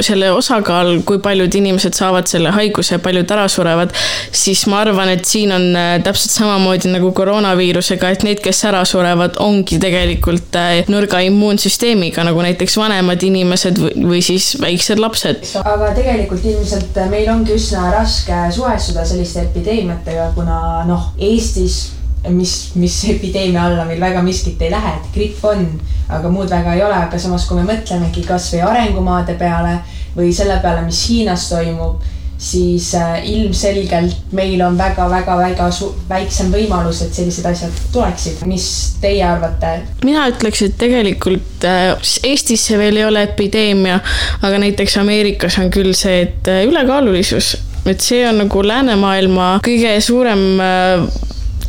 selle 0.08 0.32
osakaal, 0.36 1.02
kui 1.08 1.20
paljud 1.24 1.60
inimesed 1.60 1.98
saavad 1.98 2.32
selle 2.32 2.56
haiguse, 2.56 3.02
paljud 3.04 3.36
ära 3.36 3.48
surevad, 3.52 3.92
siis 4.32 4.64
ma 4.72 4.82
arvan, 4.86 5.12
et 5.12 5.28
siin 5.28 5.52
on 5.52 5.57
äh, 5.76 5.98
täpselt 6.04 6.34
samamoodi 6.34 6.92
nagu 6.92 7.12
koroonaviirusega, 7.16 8.12
et 8.14 8.26
need, 8.28 8.42
kes 8.44 8.64
ära 8.70 8.84
surevad, 8.88 9.40
ongi 9.44 9.80
tegelikult 9.82 10.56
äh, 10.60 10.82
nõrga 10.92 11.22
immuunsüsteemiga, 11.28 12.26
nagu 12.28 12.44
näiteks 12.46 12.78
vanemad 12.80 13.24
inimesed 13.28 13.82
või, 13.82 14.22
siis 14.26 14.54
väiksed 14.62 15.02
lapsed. 15.02 15.46
aga 15.64 15.92
tegelikult 15.98 16.46
ilmselt 16.46 16.98
meil 17.12 17.30
ongi 17.34 17.58
üsna 17.58 17.92
raske 17.96 18.48
suhestuda 18.56 19.06
selliste 19.08 19.46
epideemiatega, 19.48 20.32
kuna 20.38 20.84
noh, 20.88 21.12
Eestis 21.18 21.98
mis, 22.30 22.72
mis 22.76 23.04
epideemia 23.10 23.66
alla 23.66 23.86
meil 23.86 24.02
väga 24.02 24.22
miskit 24.26 24.62
ei 24.62 24.72
lähe, 24.72 24.94
et 24.98 25.10
gripp 25.14 25.46
on, 25.46 25.66
aga 26.10 26.30
muud 26.32 26.50
väga 26.52 26.76
ei 26.76 26.84
ole, 26.84 26.98
aga 27.08 27.20
samas, 27.22 27.46
kui 27.48 27.60
me 27.60 27.68
mõtlemegi 27.68 28.26
kasvõi 28.28 28.64
arengumaade 28.66 29.38
peale 29.40 29.80
või 30.18 30.32
selle 30.36 30.58
peale, 30.64 30.84
mis 30.88 31.04
Hiinas 31.10 31.48
toimub, 31.52 32.02
siis 32.38 32.96
äh, 32.96 33.30
ilmselgelt 33.30 34.34
meil 34.38 34.62
on 34.62 34.78
väga-väga-väga 34.78 35.70
väiksem 36.10 36.52
võimalus, 36.54 37.02
et 37.02 37.14
sellised 37.18 37.46
asjad 37.50 37.80
tuleksid. 37.94 38.44
mis 38.46 38.68
teie 39.02 39.24
arvate? 39.26 39.74
mina 40.06 40.28
ütleks, 40.32 40.62
et 40.68 40.78
tegelikult 40.78 41.66
äh, 41.66 41.96
Eestis 42.24 42.68
see 42.70 42.78
veel 42.78 43.02
ei 43.02 43.08
ole 43.08 43.24
epideemia, 43.30 44.00
aga 44.42 44.62
näiteks 44.62 45.00
Ameerikas 45.02 45.58
on 45.62 45.72
küll 45.74 45.94
see, 45.98 46.22
et 46.28 46.52
äh, 46.52 46.64
ülekaalulisus, 46.70 47.56
et 47.90 48.04
see 48.06 48.22
on 48.30 48.44
nagu 48.44 48.62
läänemaailma 48.66 49.58
kõige 49.66 49.98
suurem 50.06 50.46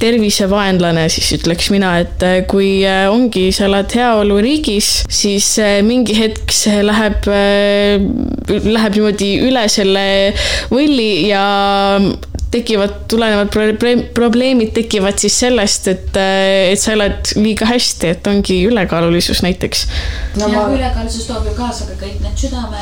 tervisevaenlane, 0.00 1.06
siis 1.12 1.30
ütleks 1.38 1.70
mina, 1.74 1.94
et 2.02 2.22
äh, 2.26 2.38
kui 2.50 2.82
äh, 2.86 3.06
ongi, 3.10 3.48
sa 3.54 3.66
elad 3.68 3.92
heaoluriigis, 3.94 4.90
siis 5.10 5.50
äh, 5.62 5.78
mingi 5.86 6.16
hetk 6.18 6.54
see 6.54 6.82
läheb, 6.86 7.28
läheb 7.28 8.96
niimoodi 8.96 9.34
üle 9.48 9.66
selle 9.72 10.06
võlli 10.72 11.28
ja 11.28 11.44
tekivad, 12.48 12.94
tulenevad 13.12 13.50
probleem, 13.52 14.06
probleemid 14.16 14.72
tekivad 14.76 15.20
siis 15.20 15.36
sellest, 15.42 15.90
et, 15.92 16.16
et 16.16 16.80
sa 16.80 16.94
elad 16.94 17.34
liiga 17.36 17.68
hästi, 17.68 18.14
et 18.14 18.30
ongi 18.30 18.62
ülekaalulisus 18.70 19.42
näiteks. 19.44 19.84
no 20.40 20.48
ja 20.48 20.54
ma, 20.54 20.68
ülekaalusus 20.72 21.28
toob 21.28 21.50
ju 21.50 21.56
kaasa 21.58 21.90
ka 21.90 21.98
kõik 22.00 22.22
need 22.24 22.46
südame 22.46 22.80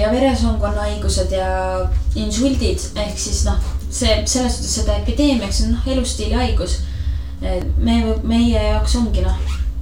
ja 0.00 0.08
veresoonkonna 0.14 0.88
haigused 0.88 1.36
ja 1.36 1.50
insuldid 2.16 2.88
ehk 2.96 3.20
siis 3.20 3.44
noh, 3.50 3.60
see 3.90 4.22
selles 4.26 4.56
suhtes 4.56 4.74
seda 4.80 4.98
epideemiaks 5.02 5.62
on 5.64 5.72
noh, 5.76 5.86
elustiili 5.86 6.34
haigus. 6.34 6.80
me, 7.78 7.94
meie 8.22 8.62
jaoks 8.62 8.96
ongi 8.98 9.22
noh, 9.22 9.36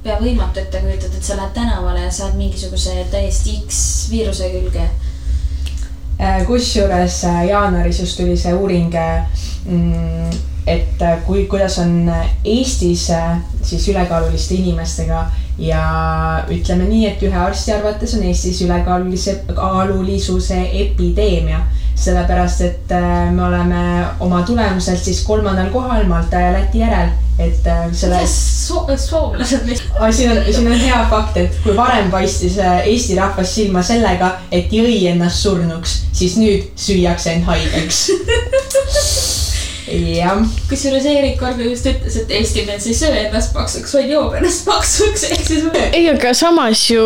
pea 0.07 0.19
võimatu 0.21 0.61
ette 0.61 0.81
kujutada, 0.83 1.17
et 1.17 1.25
sa 1.25 1.37
lähed 1.39 1.55
tänavale 1.57 2.05
ja 2.05 2.11
saad 2.15 2.37
mingisuguse 2.39 2.95
täiesti 3.11 3.57
X 3.67 3.79
viiruse 4.11 4.51
külge. 4.53 4.85
Äh, 6.17 6.47
kusjuures 6.47 7.25
äh, 7.25 7.43
jaanuaris 7.51 8.01
just 8.01 8.17
tuli 8.17 8.37
see 8.41 8.55
uuring, 8.55 8.95
et 10.67 11.03
äh, 11.03 11.19
kui, 11.27 11.45
kuidas 11.51 11.79
on 11.83 12.07
Eestis 12.45 13.09
siis 13.63 13.89
ülekaaluliste 13.89 14.55
inimestega 14.55 15.27
ja 15.59 15.83
ütleme 16.53 16.87
nii, 16.89 17.03
et 17.11 17.27
ühe 17.27 17.37
arsti 17.37 17.75
arvates 17.75 18.15
on 18.17 18.25
Eestis 18.31 18.63
ülekaalulise, 18.65 19.41
kaalulisuse 19.55 20.63
epideemia. 20.87 21.61
sellepärast, 21.97 22.61
et 22.61 22.93
äh, 22.93 23.31
me 23.33 23.45
oleme 23.47 23.85
oma 24.21 24.43
tulemuselt 24.43 25.01
siis 25.01 25.23
kolmandal 25.25 25.71
kohal 25.73 26.05
Malta 26.09 26.41
ja 26.41 26.53
Läti 26.53 26.83
järel, 26.83 27.15
et 27.39 27.67
äh, 27.67 27.87
selle 27.93 28.21
soomlased 28.27 29.67
vist. 29.67 29.89
siin 30.11 30.31
on, 30.31 30.43
siin 30.51 30.69
on 30.73 30.79
hea 30.81 31.01
fakt, 31.11 31.37
et 31.41 31.59
kui 31.65 31.77
varem 31.77 32.11
paistis 32.13 32.59
äh, 32.59 32.85
Eesti 32.87 33.17
rahvas 33.19 33.55
silma 33.55 33.83
sellega, 33.83 34.37
et 34.53 34.73
jõi 34.73 35.07
ennast 35.11 35.43
surnuks, 35.47 35.99
siis 36.13 36.37
nüüd 36.41 36.71
süüakse 36.77 37.33
end 37.37 37.49
haigeks. 37.49 38.07
jah, 39.87 40.43
kusjuures 40.71 41.07
Eerik 41.11 41.39
Korg 41.41 41.63
just 41.65 41.87
ütles, 41.87 42.19
et 42.23 42.35
Eesti 42.41 42.67
mees 42.69 42.87
ei 42.89 42.99
söö 42.99 43.15
ennast 43.27 43.55
paksuks, 43.57 43.95
vaid 43.99 44.13
joob 44.13 44.37
ennast 44.41 44.67
paksuks, 44.71 45.31
ehk 45.31 45.47
siis 45.47 45.67
ei, 45.87 46.07
aga 46.11 46.35
samas 46.37 46.87
ju 46.91 47.05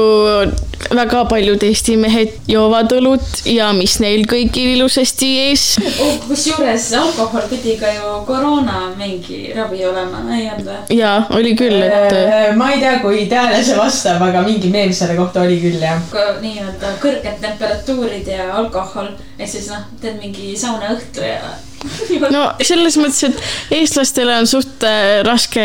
väga 0.90 1.24
paljud 1.30 1.62
Eesti 1.66 1.96
mehed 2.00 2.38
joovad 2.50 2.92
õlut 2.96 3.44
ja 3.50 3.70
mis 3.76 3.98
neil 4.02 4.24
kõigil 4.30 4.76
ilusasti 4.76 5.30
ees. 5.46 5.66
oh,. 5.80 6.16
kusjuures 6.28 6.90
alkohol 6.98 7.46
pidi 7.52 7.76
ka 7.80 7.92
ju 7.94 8.14
koroona 8.28 8.88
mingi 8.98 9.42
ravi 9.56 9.84
olema, 9.86 10.24
ei 10.36 10.48
olnud 10.54 10.72
või? 10.72 11.00
ja 11.00 11.16
oli 11.36 11.54
küll, 11.58 11.82
et 11.84 12.20
Äh, 12.30 12.56
ma 12.56 12.70
ei 12.72 12.80
tea, 12.82 12.98
kui 13.02 13.24
tõele 13.30 13.60
see 13.64 13.76
vastab, 13.78 14.22
aga 14.24 14.42
mingi 14.46 14.70
meem 14.72 14.92
selle 14.94 15.16
kohta 15.18 15.44
oli 15.44 15.58
küll 15.62 15.82
jah. 15.82 16.00
nii-öelda 16.42 16.94
kõrged 17.02 17.40
temperatuurid 17.42 18.28
ja 18.30 18.50
alkohol 18.60 19.10
ehk 19.38 19.50
siis 19.50 19.70
noh, 19.72 19.84
teed 20.02 20.20
mingi 20.22 20.52
saunaõhtu 20.58 21.24
ja 21.24 21.40
no 22.32 22.42
selles 22.70 22.96
mõttes, 23.00 23.22
et 23.28 23.76
eestlastele 23.80 24.36
on 24.40 24.48
suht 24.50 24.84
äh, 24.86 25.20
raske, 25.26 25.62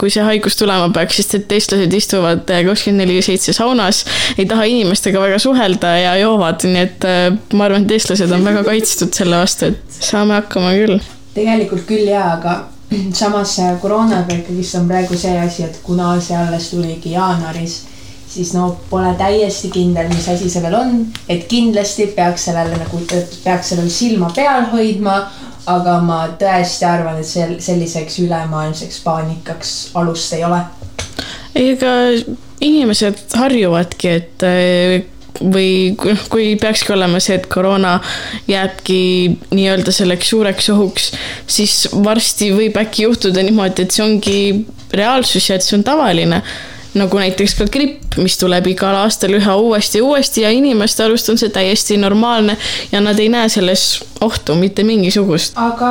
kui 0.00 0.12
see 0.12 0.24
haigus 0.24 0.58
tulema 0.58 0.88
peaks, 0.94 1.20
sest 1.20 1.36
et 1.38 1.52
eestlased 1.58 1.98
istuvad 1.98 2.48
äh, 2.54 2.64
kakskümmend 2.66 3.04
neli 3.04 3.20
seitse 3.24 3.54
saunas, 3.56 4.04
ei 4.36 4.48
taha 4.48 4.68
inimestega 4.70 5.22
väga 5.22 5.40
suhelda 5.42 5.94
ja 5.98 6.16
joovad, 6.22 6.64
nii 6.68 6.86
et 6.86 7.08
äh, 7.08 7.28
ma 7.52 7.68
arvan, 7.68 7.86
et 7.86 7.98
eestlased 7.98 8.32
on 8.34 8.46
väga 8.48 8.64
kaitstud 8.68 9.14
selle 9.16 9.40
vastu, 9.40 9.72
et 9.72 10.00
saame 10.00 10.38
hakkama 10.38 10.74
küll. 10.78 10.98
tegelikult 11.36 11.86
küll 11.90 12.08
jaa, 12.08 12.32
aga 12.38 12.58
samas 13.20 13.58
koroonaga 13.82 14.40
ikkagist 14.40 14.80
on 14.80 14.88
praegu 14.90 15.18
see 15.20 15.36
asi, 15.40 15.68
et 15.68 15.80
kuna 15.84 16.14
see 16.24 16.36
alles 16.38 16.72
tuligi 16.72 17.16
jaanuaris 17.16 17.82
siis 18.28 18.52
no 18.54 18.76
pole 18.90 19.14
täiesti 19.18 19.70
kindel, 19.72 20.08
mis 20.12 20.28
asi 20.28 20.50
see 20.50 20.62
veel 20.62 20.76
on, 20.78 20.94
et 21.32 21.46
kindlasti 21.50 22.10
peaks 22.16 22.48
sellele 22.48 22.76
nagu, 22.76 23.00
peaks 23.44 23.72
sellel 23.72 23.88
silma 23.92 24.28
peal 24.36 24.68
hoidma, 24.72 25.20
aga 25.68 25.98
ma 26.04 26.22
tõesti 26.40 26.86
arvan, 26.88 27.20
et 27.20 27.28
sel-, 27.28 27.58
selliseks 27.62 28.18
ülemaailmseks 28.24 29.02
paanikaks 29.04 29.76
alust 29.98 30.34
ei 30.36 30.44
ole. 30.48 30.62
ega 31.58 31.94
inimesed 32.64 33.22
harjuvadki, 33.38 34.10
et 34.20 34.46
eh, 34.46 35.04
või 35.38 35.94
kui 36.32 36.54
peakski 36.60 36.92
olema 36.94 37.20
see, 37.22 37.36
et 37.38 37.46
koroona 37.50 37.98
jääbki 38.50 39.00
nii-öelda 39.54 39.94
selleks 39.94 40.32
suureks 40.32 40.70
ohuks, 40.74 41.12
siis 41.46 41.84
varsti 42.04 42.50
võib 42.56 42.78
äkki 42.80 43.06
juhtuda 43.06 43.44
niimoodi, 43.46 43.86
et 43.86 43.94
see 43.94 44.04
ongi 44.04 44.40
reaalsus 44.98 45.50
ja 45.50 45.58
et 45.58 45.66
see 45.66 45.78
on 45.78 45.86
tavaline 45.86 46.42
nagu 46.94 47.18
näiteks 47.20 47.54
ka 47.58 47.66
gripp, 47.72 48.16
mis 48.22 48.38
tuleb 48.40 48.66
igal 48.72 48.96
aastal 49.02 49.34
üha 49.36 49.56
uuesti 49.60 49.98
ja 49.98 50.04
uuesti 50.04 50.44
ja 50.44 50.50
inimeste 50.54 51.04
arust 51.04 51.28
on 51.28 51.38
see 51.38 51.52
täiesti 51.52 51.96
normaalne 52.00 52.56
ja 52.92 53.00
nad 53.04 53.18
ei 53.18 53.28
näe 53.28 53.48
selles 53.52 54.04
ohtu 54.24 54.54
mitte 54.54 54.84
mingisugust. 54.84 55.52
aga 55.56 55.90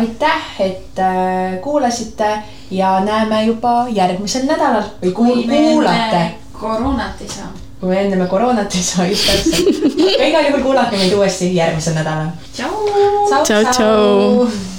aitäh, 0.00 0.42
et 0.60 0.98
äh, 0.98 1.60
kuulasite 1.62 2.32
ja 2.70 3.00
näeme 3.00 3.44
juba 3.44 3.86
järgmisel 3.90 4.46
nädalal 4.46 4.90
või 5.02 5.12
kuul 5.12 5.42
kuulate. 5.48 6.24
koroonat 6.52 7.20
ei 7.20 7.28
saa. 7.28 7.52
kui 7.80 7.88
me 7.88 8.00
enne 8.00 8.16
me 8.16 8.26
koroonat 8.26 8.74
ei 8.74 8.82
saa, 8.82 9.06
just 9.06 9.26
täpselt. 9.26 9.98
igal 10.28 10.50
juhul 10.50 10.62
kuulake 10.62 10.96
meid 10.96 11.14
uuesti 11.14 11.54
järgmisel 11.56 11.94
nädalal. 11.94 12.34
tšau. 12.52 13.44
tšau, 13.44 13.62
tšau. 13.70 14.76